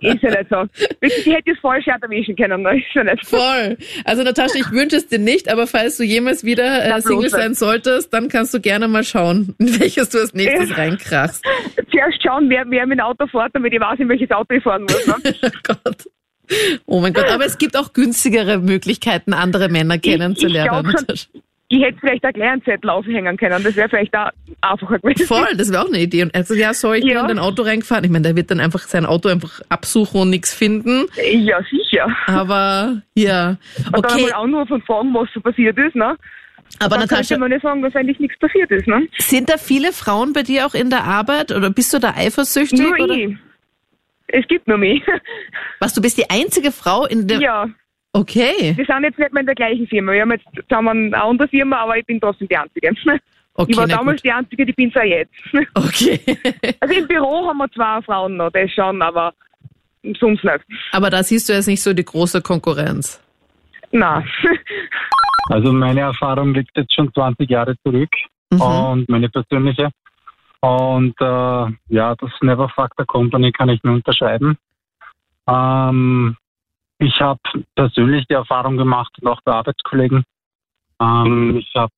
Ist 0.00 0.22
ja 0.22 0.30
nicht 0.30 0.48
so. 0.48 0.56
Wirklich, 1.00 1.26
Ich 1.26 1.32
hätte 1.34 1.50
das 1.52 1.58
falsch 1.60 1.86
erwischen 1.86 2.34
können, 2.34 2.62
ne? 2.62 2.78
Ist 2.78 2.86
ja 2.94 3.04
nicht 3.04 3.24
so. 3.26 3.36
Voll. 3.36 3.76
Also 4.04 4.22
Natascha, 4.22 4.58
ich 4.58 4.70
wünsche 4.70 4.96
es 4.96 5.06
dir 5.06 5.18
nicht, 5.18 5.50
aber 5.52 5.66
falls 5.66 5.98
du 5.98 6.04
jemals 6.04 6.44
wieder 6.44 6.84
äh, 6.96 7.00
Single 7.02 7.28
sein 7.28 7.54
solltest, 7.54 8.12
dann 8.14 8.28
kannst 8.28 8.54
du 8.54 8.60
gerne 8.60 8.88
mal 8.88 9.04
schauen, 9.04 9.54
in 9.58 9.78
welches 9.80 10.08
du 10.08 10.18
als 10.18 10.32
nächstes 10.32 10.70
Ja. 10.70 10.76
reinkrachst. 10.76 11.44
Zuerst 11.90 12.22
schauen, 12.22 12.48
wer, 12.48 12.64
wer 12.68 12.86
mit 12.86 12.98
dem 12.98 13.04
Auto 13.04 13.26
fährt, 13.26 13.50
damit 13.54 13.74
ich 13.74 13.80
weiß, 13.80 13.98
in 13.98 14.08
welches 14.08 14.30
Auto 14.30 14.54
ich 14.54 14.62
fahren 14.62 14.82
muss, 14.84 15.06
ne? 15.06 15.14
Oh 15.42 15.74
Gott. 15.84 16.04
Oh 16.86 17.00
mein 17.00 17.12
Gott, 17.12 17.28
aber 17.30 17.44
es 17.44 17.58
gibt 17.58 17.76
auch 17.76 17.92
günstigere 17.92 18.58
Möglichkeiten, 18.58 19.32
andere 19.34 19.68
Männer 19.68 19.98
kennenzulernen. 19.98 20.84
glaub 20.84 21.18
schon. 21.18 21.42
Ich 21.68 21.82
hätte 21.82 21.98
vielleicht 21.98 22.24
auch 22.24 22.32
gleich 22.32 22.48
einen 22.48 22.62
Zettel 22.64 22.90
aufhängen 22.90 23.36
können, 23.36 23.64
das 23.64 23.74
wäre 23.74 23.88
vielleicht 23.88 24.14
auch 24.16 24.30
einfacher 24.60 24.98
gewesen. 25.00 25.26
Voll, 25.26 25.48
das 25.56 25.72
wäre 25.72 25.82
auch 25.82 25.88
eine 25.88 25.98
Idee. 26.00 26.22
Und 26.22 26.34
also 26.34 26.54
ja, 26.54 26.72
sorry, 26.72 26.98
ich 26.98 27.04
bin 27.04 27.14
Ja. 27.14 27.22
in 27.22 27.28
dein 27.28 27.38
Auto 27.40 27.62
reingefahren. 27.62 28.04
Ich 28.04 28.10
meine, 28.10 28.22
der 28.22 28.36
wird 28.36 28.50
dann 28.52 28.60
einfach 28.60 28.82
sein 28.82 29.04
Auto 29.04 29.28
einfach 29.28 29.60
absuchen 29.68 30.20
und 30.20 30.30
nichts 30.30 30.54
finden. 30.54 31.06
Ja, 31.32 31.58
sicher. 31.68 32.08
Aber 32.26 33.02
ja, 33.14 33.56
Und 33.92 34.04
dann 34.04 34.04
okay. 34.04 34.24
einmal 34.26 34.32
anrufen 34.44 34.72
und 34.74 34.84
fragen, 34.86 35.12
was 35.14 35.28
so 35.34 35.40
passiert 35.40 35.76
ist, 35.78 35.96
ne? 35.96 36.16
Aber 36.78 36.90
dann 36.96 37.00
Natascha, 37.00 37.34
könnte 37.34 37.38
man 37.38 37.50
nicht 37.50 37.62
sagen, 37.62 37.82
dass 37.82 37.94
eigentlich 37.96 38.18
nichts 38.20 38.38
passiert 38.38 38.70
ist. 38.70 38.86
Ne? 38.86 39.06
sind 39.18 39.48
da 39.48 39.56
viele 39.56 39.92
Frauen 39.92 40.32
bei 40.32 40.42
dir 40.42 40.66
auch 40.66 40.74
in 40.74 40.90
der 40.90 41.04
Arbeit 41.04 41.50
oder 41.52 41.70
bist 41.70 41.92
du 41.94 41.98
da 41.98 42.14
eifersüchtig? 42.14 42.78
Nur 42.80 42.98
oder? 43.00 43.14
ich. 43.14 43.36
Es 44.28 44.46
gibt 44.48 44.66
nur 44.68 44.76
mich. 44.78 45.02
Was, 45.80 45.94
du 45.94 46.02
bist 46.02 46.18
die 46.18 46.28
einzige 46.28 46.72
Frau 46.72 47.06
in 47.06 47.26
der... 47.28 47.38
ja, 47.40 47.66
Okay, 48.20 48.74
wir 48.76 48.84
sind 48.86 49.02
jetzt 49.04 49.18
nicht 49.18 49.32
mehr 49.32 49.40
in 49.40 49.46
der 49.46 49.54
gleichen 49.54 49.86
Firma. 49.86 50.12
Wir 50.12 50.22
haben 50.22 50.30
jetzt 50.32 50.46
zusammen 50.68 51.12
eine 51.14 51.22
andere 51.22 51.48
Firma, 51.48 51.78
aber 51.82 51.98
ich 51.98 52.06
bin 52.06 52.20
trotzdem 52.20 52.48
die 52.48 52.56
Einzige. 52.56 52.88
okay, 53.54 53.70
ich 53.72 53.76
war 53.76 53.86
damals 53.86 54.16
gut. 54.22 54.24
die 54.24 54.32
Einzige, 54.32 54.64
die 54.66 54.72
bin 54.72 54.88
es 54.88 54.96
auch 54.96 55.02
jetzt. 55.02 55.34
Okay. 55.74 56.20
Also 56.80 56.94
im 56.94 57.06
Büro 57.08 57.46
haben 57.48 57.58
wir 57.58 57.70
zwei 57.72 58.00
Frauen 58.02 58.36
noch, 58.36 58.50
das 58.50 58.70
schon, 58.72 59.02
aber 59.02 59.34
sonst 60.18 60.44
nicht. 60.44 60.64
Aber 60.92 61.10
da 61.10 61.22
siehst 61.22 61.48
du 61.48 61.52
jetzt 61.52 61.66
nicht 61.66 61.82
so 61.82 61.92
die 61.92 62.04
große 62.04 62.40
Konkurrenz. 62.42 63.20
Nein. 63.92 64.26
Also 65.48 65.72
meine 65.72 66.00
Erfahrung 66.00 66.54
liegt 66.54 66.76
jetzt 66.76 66.92
schon 66.92 67.12
20 67.14 67.48
Jahre 67.48 67.76
zurück 67.84 68.10
Mhm. 68.50 68.60
und 68.60 69.08
meine 69.08 69.28
persönliche. 69.28 69.90
Und 70.60 71.14
äh, 71.20 71.72
ja, 71.88 72.14
das 72.16 72.30
Never 72.40 72.68
Fuck 72.68 72.90
the 72.98 73.04
Company 73.04 73.52
kann 73.52 73.68
ich 73.68 73.82
nur 73.84 73.94
unterschreiben. 73.94 74.56
Ähm, 75.48 76.36
ich 76.98 77.20
habe 77.20 77.40
persönlich 77.74 78.26
die 78.28 78.34
Erfahrung 78.34 78.76
gemacht 78.76 79.12
und 79.20 79.28
auch 79.28 79.40
bei 79.44 79.52
Arbeitskollegen. 79.52 80.24
Ähm, 81.00 81.56
ich 81.58 81.70
habe 81.74 81.92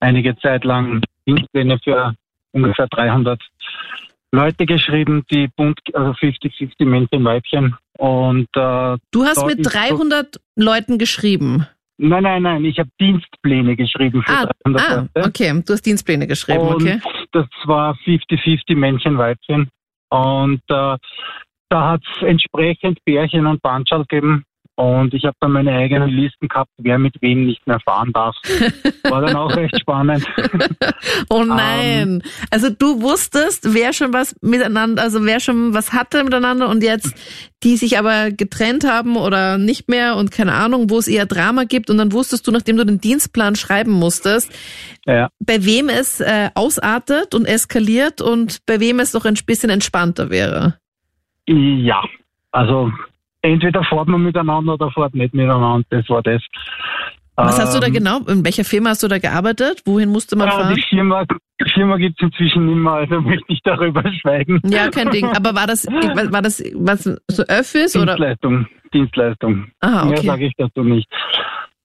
einige 0.00 0.36
Zeit 0.38 0.64
lang 0.64 1.02
Dienstpläne 1.26 1.78
für 1.82 2.14
ungefähr 2.52 2.86
300 2.88 3.40
Leute 4.32 4.66
geschrieben, 4.66 5.24
die 5.30 5.48
bunt, 5.56 5.78
also 5.94 6.10
50-50 6.12 6.84
Männchen, 6.84 7.24
Weibchen. 7.24 7.76
Und 7.98 8.48
äh, 8.56 8.96
Du 9.12 9.24
hast 9.24 9.46
mit 9.46 9.60
ist 9.60 9.66
doch- 9.66 9.72
300 9.80 10.40
Leuten 10.56 10.98
geschrieben. 10.98 11.66
nein, 11.98 12.24
nein, 12.24 12.42
nein, 12.42 12.64
ich 12.64 12.78
habe 12.78 12.90
Dienstpläne 13.00 13.76
geschrieben 13.76 14.22
für 14.24 14.32
Ah, 14.32 14.50
300 14.64 14.82
ah, 14.90 14.94
Leute. 15.14 15.28
okay. 15.28 15.62
Du 15.64 15.72
hast 15.72 15.82
Dienstpläne 15.82 16.26
geschrieben, 16.26 16.58
Und 16.60 16.74
okay. 16.82 17.00
das 17.32 17.46
war 17.64 17.94
50-50 18.04 18.74
Männchen, 18.76 19.16
Weibchen. 19.16 19.68
Und 20.10 20.60
äh, 20.68 20.96
da 21.68 21.90
hat 21.92 22.02
es 22.16 22.22
entsprechend 22.26 22.98
Bärchen 23.04 23.46
und 23.46 23.62
Bandschal 23.62 24.04
gegeben. 24.08 24.44
Und 24.78 25.14
ich 25.14 25.24
habe 25.24 25.34
dann 25.40 25.52
meine 25.52 25.72
eigenen 25.72 26.10
Listen 26.10 26.48
gehabt, 26.48 26.70
wer 26.76 26.98
mit 26.98 27.14
wem 27.22 27.46
nicht 27.46 27.66
mehr 27.66 27.80
fahren 27.80 28.12
darf. 28.12 28.36
War 29.04 29.22
dann 29.22 29.34
auch 29.34 29.56
recht 29.56 29.78
spannend. 29.80 30.26
Oh 31.30 31.40
Ähm, 31.42 31.48
nein. 31.48 32.22
Also 32.50 32.68
du 32.70 33.00
wusstest, 33.00 33.72
wer 33.74 33.92
schon 33.94 34.12
was 34.12 34.36
miteinander, 34.42 35.02
also 35.02 35.24
wer 35.24 35.40
schon 35.40 35.72
was 35.72 35.92
hatte 35.92 36.22
miteinander 36.24 36.68
und 36.68 36.82
jetzt 36.82 37.14
die 37.62 37.76
sich 37.76 37.98
aber 37.98 38.30
getrennt 38.30 38.84
haben 38.86 39.16
oder 39.16 39.56
nicht 39.56 39.88
mehr 39.88 40.16
und 40.16 40.30
keine 40.30 40.52
Ahnung, 40.52 40.90
wo 40.90 40.98
es 40.98 41.08
eher 41.08 41.26
Drama 41.26 41.64
gibt 41.64 41.88
und 41.90 41.96
dann 41.98 42.12
wusstest 42.12 42.46
du, 42.46 42.52
nachdem 42.52 42.76
du 42.76 42.84
den 42.84 43.00
Dienstplan 43.00 43.56
schreiben 43.56 43.92
musstest, 43.92 44.52
Ja. 45.06 45.30
bei 45.40 45.64
wem 45.64 45.88
es 45.88 46.20
äh, 46.20 46.50
ausartet 46.54 47.34
und 47.34 47.46
eskaliert 47.46 48.20
und 48.20 48.58
bei 48.66 48.78
wem 48.78 49.00
es 49.00 49.12
doch 49.12 49.24
ein 49.24 49.38
bisschen 49.46 49.70
entspannter 49.70 50.28
wäre. 50.30 50.78
Ja, 51.48 52.02
also 52.52 52.92
entweder 53.42 53.84
fährt 53.84 54.08
man 54.08 54.22
miteinander 54.22 54.74
oder 54.74 54.90
fährt 54.90 55.14
nicht 55.14 55.34
miteinander. 55.34 55.84
Das 55.90 56.08
war 56.08 56.22
das. 56.22 56.42
Was 57.36 57.60
hast 57.60 57.76
du 57.76 57.80
da 57.80 57.86
Ähm, 57.88 57.92
genau, 57.92 58.18
in 58.28 58.44
welcher 58.44 58.64
Firma 58.64 58.90
hast 58.90 59.02
du 59.02 59.08
da 59.08 59.18
gearbeitet? 59.18 59.82
Wohin 59.84 60.08
musste 60.08 60.36
man 60.36 60.48
Ja, 60.48 60.54
fahren? 60.54 60.74
die 60.74 60.80
Firma, 60.82 61.24
die 61.60 61.70
Firma 61.70 61.96
gibt 61.98 62.18
es 62.20 62.26
inzwischen 62.28 62.64
nicht 62.66 62.76
mehr, 62.78 62.92
also 62.92 63.20
möchte 63.20 63.44
ich 63.48 63.60
darüber 63.62 64.02
schweigen. 64.20 64.60
Ja, 64.64 64.88
kein 64.88 65.10
Ding. 65.10 65.26
Aber 65.26 65.54
war 65.54 65.66
das, 65.66 65.86
war 65.86 66.42
das 66.42 66.62
was 66.74 67.04
so 67.04 67.42
Öffis 67.48 67.94
oder? 67.94 68.06
Dienstleistung. 68.16 68.66
Dienstleistung. 68.94 69.66
Aha, 69.80 70.06
Mehr 70.06 70.18
okay. 70.18 70.26
sage 70.26 70.46
ich 70.46 70.52
dazu 70.56 70.82
nicht. 70.82 71.06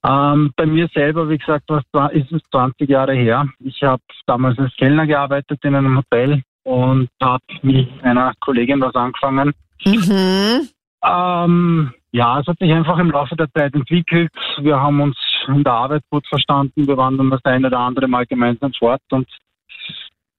Ähm, 0.07 0.51
bei 0.55 0.65
mir 0.65 0.87
selber, 0.93 1.29
wie 1.29 1.37
gesagt, 1.37 1.65
was 1.67 1.83
ist 2.13 2.31
es 2.31 2.41
20 2.51 2.89
Jahre 2.89 3.13
her. 3.13 3.45
Ich 3.59 3.83
habe 3.83 4.01
damals 4.25 4.57
als 4.57 4.73
Kellner 4.77 5.05
gearbeitet 5.05 5.59
in 5.63 5.75
einem 5.75 5.97
Hotel 5.97 6.41
und 6.63 7.09
habe 7.21 7.43
mit 7.61 7.89
einer 8.03 8.33
Kollegin 8.39 8.81
was 8.81 8.95
angefangen. 8.95 9.53
Mhm. 9.85 10.69
Ähm, 11.03 11.93
ja, 12.11 12.39
es 12.39 12.47
hat 12.47 12.59
sich 12.59 12.71
einfach 12.71 12.97
im 12.99 13.11
Laufe 13.11 13.35
der 13.35 13.51
Zeit 13.53 13.73
entwickelt. 13.73 14.31
Wir 14.59 14.79
haben 14.79 15.01
uns 15.01 15.17
in 15.47 15.63
der 15.63 15.73
Arbeit 15.73 16.03
gut 16.09 16.27
verstanden. 16.27 16.87
Wir 16.87 16.97
waren 16.97 17.17
dann 17.17 17.29
das 17.29 17.43
eine 17.45 17.67
oder 17.67 17.79
andere 17.79 18.07
Mal 18.07 18.25
gemeinsam 18.25 18.73
fort 18.73 19.01
und 19.11 19.27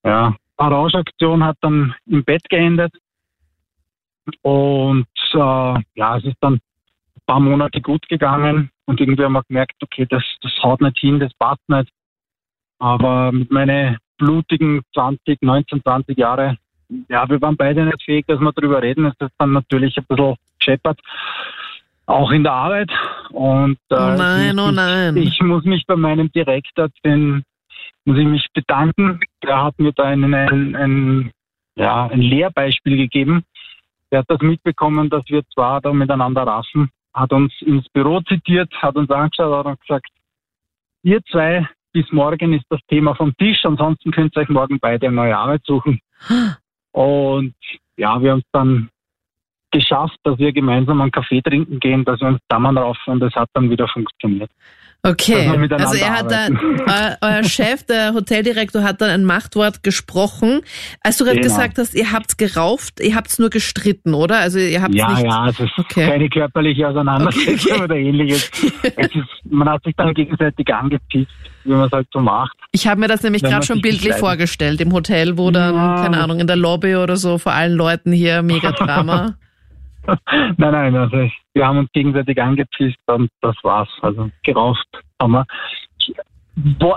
ja, 0.03 0.35
eine 0.57 0.75
Rauschaktion 0.75 1.43
hat 1.43 1.57
dann 1.61 1.95
im 2.05 2.23
Bett 2.23 2.47
geendet. 2.49 2.93
Und 4.41 5.07
äh, 5.33 5.37
ja, 5.95 6.17
es 6.17 6.25
ist 6.25 6.37
dann 6.39 6.55
ein 6.55 7.21
paar 7.25 7.39
Monate 7.39 7.81
gut 7.81 8.07
gegangen 8.07 8.69
und 8.85 9.01
irgendwie 9.01 9.23
haben 9.23 9.33
wir 9.33 9.43
gemerkt, 9.43 9.75
okay, 9.81 10.05
das, 10.09 10.23
das 10.41 10.51
haut 10.61 10.81
nicht 10.81 10.99
hin, 10.99 11.19
das 11.19 11.33
passt 11.33 11.67
nicht. 11.67 11.89
Aber 12.79 13.31
mit 13.31 13.51
meinen 13.51 13.97
blutigen 14.23 14.81
20, 14.93 15.41
19, 15.41 15.81
20 15.83 16.17
Jahre, 16.17 16.57
ja, 17.09 17.27
wir 17.29 17.41
waren 17.41 17.57
beide 17.57 17.85
nicht 17.85 18.03
fähig, 18.03 18.25
dass 18.27 18.39
wir 18.39 18.51
darüber 18.53 18.81
reden. 18.81 19.05
Es 19.05 19.13
ist 19.19 19.33
dann 19.37 19.53
natürlich 19.53 19.97
ein 19.97 20.05
bisschen 20.07 20.35
gescheppert, 20.59 20.99
auch 22.05 22.31
in 22.31 22.43
der 22.43 22.53
Arbeit. 22.53 22.91
Und 23.31 23.77
äh, 23.89 23.95
Oh 23.95 24.15
nein, 24.15 24.59
oh 24.59 24.71
nein. 24.71 25.17
ich 25.17 25.41
muss 25.41 25.63
mich 25.63 25.85
bei 25.85 25.95
meinem 25.95 26.31
Direktor, 26.31 26.89
den 27.03 27.43
muss 28.05 28.17
ich 28.17 28.25
mich 28.27 28.47
bedanken. 28.53 29.19
Der 29.43 29.63
hat 29.63 29.79
mir 29.79 29.93
da 29.93 30.03
einen, 30.03 30.33
ein, 30.33 30.75
ein, 30.75 31.31
ja, 31.75 32.07
ein 32.07 32.21
Lehrbeispiel 32.21 32.97
gegeben. 32.97 33.43
Der 34.11 34.19
hat 34.19 34.29
das 34.29 34.41
mitbekommen, 34.41 35.09
dass 35.09 35.23
wir 35.27 35.41
zwar 35.53 35.81
da 35.81 35.91
miteinander 35.91 36.43
raffen, 36.43 36.89
hat 37.13 37.33
uns 37.33 37.51
ins 37.61 37.89
Büro 37.89 38.21
zitiert, 38.21 38.71
hat 38.81 38.95
uns 38.95 39.09
angeschaut 39.09 39.65
und 39.65 39.81
gesagt, 39.81 40.07
ihr 41.01 41.23
zwei, 41.31 41.67
bis 41.93 42.11
morgen 42.11 42.53
ist 42.53 42.65
das 42.69 42.81
Thema 42.87 43.15
vom 43.15 43.35
Tisch, 43.37 43.63
ansonsten 43.63 44.11
könnt 44.11 44.35
ihr 44.35 44.41
euch 44.41 44.49
morgen 44.49 44.79
beide 44.79 45.07
eine 45.07 45.15
neue 45.15 45.37
Arbeit 45.37 45.61
suchen. 45.65 45.99
Und 46.91 47.55
ja, 47.95 48.21
wir 48.21 48.31
haben 48.31 48.39
es 48.39 48.51
dann 48.51 48.89
geschafft, 49.71 50.17
dass 50.23 50.37
wir 50.37 50.51
gemeinsam 50.51 51.01
einen 51.01 51.11
Kaffee 51.11 51.41
trinken 51.41 51.79
gehen, 51.79 52.05
dass 52.05 52.19
wir 52.19 52.27
uns 52.27 52.39
Dammern 52.47 52.77
raufen 52.77 53.13
und 53.13 53.19
das 53.19 53.33
hat 53.35 53.49
dann 53.53 53.69
wieder 53.69 53.87
funktioniert. 53.87 54.51
Okay. 55.05 55.49
Also 55.71 55.97
er 55.97 56.11
hat 56.11 56.31
da, 56.31 56.47
euer 57.21 57.43
Chef, 57.43 57.83
der 57.83 58.13
Hoteldirektor, 58.13 58.83
hat 58.83 59.01
dann 59.01 59.09
ein 59.09 59.25
Machtwort 59.25 59.83
gesprochen. 59.83 60.61
Als 61.01 61.17
du 61.17 61.25
gerade 61.25 61.41
Genau. 61.41 61.49
gesagt 61.53 61.77
hast, 61.77 61.93
ihr 61.93 62.13
habt's 62.13 62.37
gerauft, 62.37 63.01
ihr 63.01 63.13
habt's 63.13 63.37
nur 63.37 63.49
gestritten, 63.49 64.13
oder? 64.13 64.37
Also 64.39 64.59
ihr 64.59 64.81
habt's 64.81 64.95
Ja, 64.95 65.11
nicht. 65.13 65.23
ja, 65.25 65.49
es 65.49 65.59
ist 65.59 65.71
Okay. 65.77 66.07
keine 66.07 66.29
körperliche 66.29 66.87
Auseinandersetzung 66.87 67.53
Okay, 67.53 67.71
okay. 67.73 67.83
oder 67.83 67.95
ähnliches. 67.97 68.49
Es 68.95 69.07
ist, 69.07 69.25
man 69.49 69.67
hat 69.69 69.83
sich 69.83 69.93
dann 69.97 70.13
gegenseitig 70.13 70.73
angepisst, 70.73 71.27
wie 71.65 71.71
man 71.71 71.87
es 71.87 71.91
halt 71.91 72.07
so 72.13 72.19
macht. 72.21 72.55
Ich 72.71 72.87
habe 72.87 73.01
mir 73.01 73.07
das 73.09 73.23
nämlich 73.23 73.43
gerade 73.43 73.65
schon 73.65 73.81
bildlich 73.81 74.13
vorgestellt, 74.15 74.79
im 74.79 74.93
Hotel, 74.93 75.37
wo 75.37 75.51
dann, 75.51 75.75
Ja. 75.75 75.95
keine 76.01 76.23
Ahnung, 76.23 76.39
in 76.39 76.47
der 76.47 76.55
Lobby 76.55 76.95
oder 76.95 77.17
so, 77.17 77.37
vor 77.37 77.51
allen 77.51 77.73
Leuten 77.73 78.13
hier 78.13 78.41
mega 78.41 78.71
Drama. 78.71 79.35
Nein, 80.57 80.71
nein, 80.71 80.95
also 80.95 81.17
es- 81.17 81.31
wir 81.53 81.65
haben 81.67 81.77
uns 81.77 81.89
gegenseitig 81.93 82.41
angepisst 82.41 82.97
und 83.07 83.29
das 83.41 83.55
war's. 83.63 83.89
Also 84.01 84.29
gerauft 84.43 84.85
haben 85.21 85.31
wir. 85.33 85.45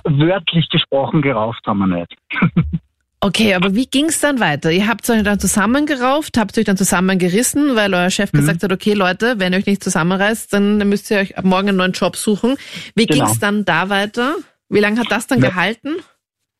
Wörtlich 0.04 0.68
gesprochen 0.68 1.22
gerauft 1.22 1.60
haben 1.66 1.78
wir 1.78 1.86
nicht. 1.98 2.14
Okay, 3.20 3.54
aber 3.54 3.74
wie 3.74 3.86
ging's 3.86 4.20
dann 4.20 4.38
weiter? 4.40 4.70
Ihr 4.70 4.86
habt 4.86 5.08
euch 5.10 5.22
dann 5.22 5.40
zusammengerauft, 5.40 6.36
habt 6.38 6.56
euch 6.58 6.66
dann 6.66 6.76
zusammengerissen, 6.76 7.74
weil 7.74 7.92
euer 7.94 8.10
Chef 8.10 8.30
Mhm. 8.32 8.36
gesagt 8.38 8.62
hat, 8.62 8.70
okay 8.70 8.92
Leute, 8.92 9.40
wenn 9.40 9.52
ihr 9.52 9.58
euch 9.58 9.66
nicht 9.66 9.82
zusammenreißt, 9.82 10.52
dann 10.52 10.78
müsst 10.88 11.10
ihr 11.10 11.18
euch 11.18 11.36
ab 11.36 11.44
morgen 11.44 11.70
einen 11.70 11.78
neuen 11.78 11.92
Job 11.92 12.14
suchen. 12.14 12.56
Wie 12.94 13.06
Genau. 13.06 13.24
ging's 13.24 13.40
dann 13.40 13.64
da 13.64 13.88
weiter? 13.88 14.34
Wie 14.68 14.78
lange 14.80 15.00
hat 15.00 15.10
das 15.10 15.26
dann 15.26 15.40
Ja. 15.42 15.48
gehalten? 15.48 15.96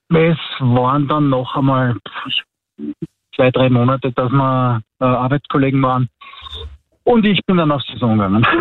Es 0.08 0.38
waren 0.58 1.06
dann 1.06 1.28
noch 1.28 1.54
einmal 1.54 1.96
zwei, 3.36 3.50
drei 3.50 3.70
Monate, 3.70 4.10
dass 4.12 4.30
wir 4.32 4.82
äh, 5.00 5.04
Arbeitskollegen 5.04 5.80
waren. 5.82 6.08
Und 7.04 7.24
ich 7.24 7.38
bin 7.46 7.58
dann 7.58 7.70
auf 7.70 7.82
Saison 7.82 8.18
gegangen. 8.18 8.44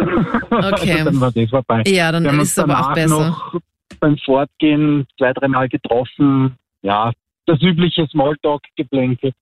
Okay. 0.51 0.91
Also 0.91 1.05
dann 1.05 1.19
war 1.19 1.31
das 1.31 1.49
vorbei. 1.49 1.83
Ja, 1.87 2.11
dann 2.11 2.25
ist 2.39 2.51
es 2.51 2.59
aber 2.59 2.79
auch 2.79 2.93
besser. 2.93 3.29
noch 3.29 3.55
beim 3.99 4.17
Fortgehen 4.19 5.05
zwei, 5.17 5.33
dreimal 5.33 5.67
getroffen. 5.67 6.55
Ja, 6.81 7.11
das 7.45 7.61
übliche 7.61 8.07
Smalltalk-Geplänkel. 8.07 9.33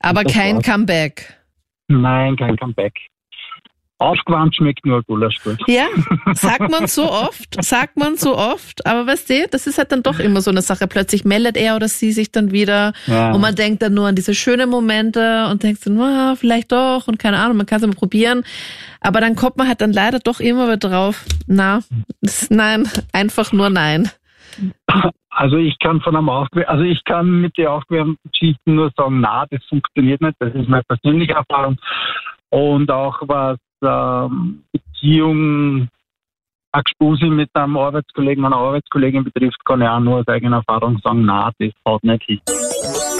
Aber 0.00 0.24
kein 0.24 0.56
war's. 0.56 0.64
Comeback. 0.64 1.34
Nein, 1.88 2.36
kein 2.36 2.56
Comeback. 2.56 2.94
Aufgewandt 4.00 4.54
schmeckt 4.54 4.86
nur 4.86 5.02
Gulasch 5.02 5.42
gut. 5.42 5.58
Ja, 5.66 5.86
sagt 6.34 6.70
man 6.70 6.86
so 6.86 7.10
oft, 7.10 7.62
sagt 7.64 7.96
man 7.96 8.16
so 8.16 8.36
oft, 8.36 8.86
aber 8.86 9.06
weißt 9.08 9.28
du, 9.30 9.48
das 9.50 9.66
ist 9.66 9.76
halt 9.78 9.90
dann 9.90 10.04
doch 10.04 10.20
immer 10.20 10.40
so 10.40 10.50
eine 10.52 10.62
Sache. 10.62 10.86
Plötzlich 10.86 11.24
meldet 11.24 11.56
er 11.56 11.74
oder 11.74 11.88
sie 11.88 12.12
sich 12.12 12.30
dann 12.30 12.52
wieder 12.52 12.92
Ja. 13.06 13.32
und 13.32 13.40
man 13.40 13.56
denkt 13.56 13.82
dann 13.82 13.94
nur 13.94 14.06
an 14.06 14.14
diese 14.14 14.34
schönen 14.34 14.70
Momente 14.70 15.48
und 15.50 15.64
denkt 15.64 15.82
so, 15.82 15.90
ah, 16.00 16.34
vielleicht 16.36 16.70
doch 16.70 17.08
und 17.08 17.18
keine 17.18 17.38
Ahnung, 17.38 17.56
man 17.56 17.66
kann 17.66 17.80
es 17.80 17.86
mal 17.86 17.92
probieren. 17.94 18.44
Aber 19.00 19.20
dann 19.20 19.34
kommt 19.34 19.56
man 19.56 19.66
halt 19.66 19.80
dann 19.80 19.92
leider 19.92 20.20
doch 20.20 20.38
immer 20.38 20.66
wieder 20.66 20.76
drauf, 20.76 21.24
na, 21.48 21.80
nein, 22.50 22.88
einfach 23.12 23.52
nur 23.52 23.68
nein. 23.68 24.10
Also 25.30 25.56
ich 25.56 25.78
kann 25.78 26.00
von 26.00 26.16
einem 26.16 26.28
Aufgewehr, 26.28 26.68
also 26.68 26.82
ich 26.84 27.04
kann 27.04 27.40
mit 27.40 27.56
den 27.58 27.66
Aufgewehrgeschichten 27.68 28.74
nur 28.74 28.90
sagen, 28.96 29.20
na, 29.20 29.44
das 29.50 29.64
funktioniert 29.68 30.20
nicht. 30.20 30.34
Das 30.40 30.52
ist 30.54 30.68
meine 30.68 30.82
persönliche 30.84 31.34
Erfahrung. 31.34 31.76
Und 32.50 32.90
auch 32.90 33.18
was 33.22 33.58
ähm, 33.82 34.64
Beziehung 34.72 35.88
ein 36.72 36.82
Gespusi 36.84 37.26
mit 37.26 37.50
einem 37.54 37.76
Arbeitskollegen, 37.76 38.44
einer 38.44 38.56
Arbeitskollegin 38.56 39.24
betrifft, 39.24 39.64
kann 39.64 39.80
ich 39.80 39.88
auch 39.88 40.00
nur 40.00 40.18
aus 40.18 40.28
eigener 40.28 40.58
Erfahrung 40.58 40.98
sagen, 41.02 41.24
na, 41.24 41.50
das 41.58 41.72
haut 41.86 42.04
nicht 42.04 42.24
hin. 42.24 42.40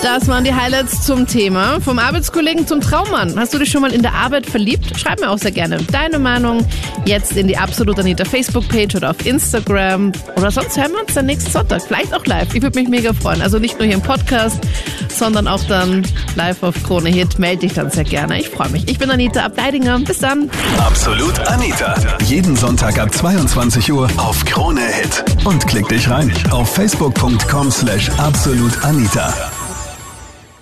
Das 0.02 0.28
waren 0.28 0.44
die 0.44 0.54
Highlights 0.54 1.04
zum 1.04 1.26
Thema. 1.26 1.80
Vom 1.80 1.98
Arbeitskollegen 1.98 2.66
zum 2.66 2.80
Traummann. 2.80 3.38
Hast 3.38 3.52
du 3.52 3.58
dich 3.58 3.70
schon 3.70 3.82
mal 3.82 3.92
in 3.92 4.02
der 4.02 4.14
Arbeit 4.14 4.46
verliebt? 4.46 4.98
Schreib 4.98 5.20
mir 5.20 5.28
auch 5.28 5.38
sehr 5.38 5.50
gerne 5.50 5.78
deine 5.90 6.20
Meinung 6.20 6.64
jetzt 7.04 7.36
in 7.36 7.48
die 7.48 7.56
Absolut 7.56 7.98
Anita 7.98 8.24
Facebook-Page 8.24 8.94
oder 8.94 9.10
auf 9.10 9.26
Instagram. 9.26 10.12
Oder 10.36 10.50
sonst 10.52 10.76
hören 10.76 10.92
wir 10.92 11.00
uns 11.00 11.14
dann 11.14 11.26
nächsten 11.26 11.50
Sonntag. 11.50 11.82
Vielleicht 11.82 12.14
auch 12.14 12.24
live. 12.26 12.54
Ich 12.54 12.62
würde 12.62 12.78
mich 12.78 12.88
mega 12.88 13.12
freuen. 13.12 13.42
Also 13.42 13.58
nicht 13.58 13.78
nur 13.78 13.86
hier 13.86 13.96
im 13.96 14.02
Podcast, 14.02 14.60
sondern 15.08 15.48
auch 15.48 15.62
dann 15.64 16.06
live 16.36 16.62
auf 16.62 16.80
Krone 16.84 17.10
Hit. 17.10 17.38
Melde 17.40 17.62
dich 17.62 17.74
dann 17.74 17.90
sehr 17.90 18.04
gerne. 18.04 18.38
Ich 18.38 18.50
freue 18.50 18.68
mich. 18.68 18.88
Ich 18.88 18.98
bin 18.98 19.10
Anita 19.10 19.44
Ableidinger. 19.44 19.98
Bis 19.98 20.20
dann. 20.20 20.48
Absolut 20.78 21.38
Anita. 21.48 21.96
Jeden 22.24 22.54
Sonntag 22.56 22.98
ab 23.00 23.12
22 23.12 23.92
Uhr 23.92 24.08
auf 24.16 24.44
Krone 24.44 24.80
Hit. 24.80 25.24
Und 25.44 25.66
klick 25.66 25.88
dich 25.88 26.08
rein 26.08 26.32
auf 26.50 26.72
facebook.com 26.72 27.70
slash 27.72 28.10
absolutanita. 28.16 29.34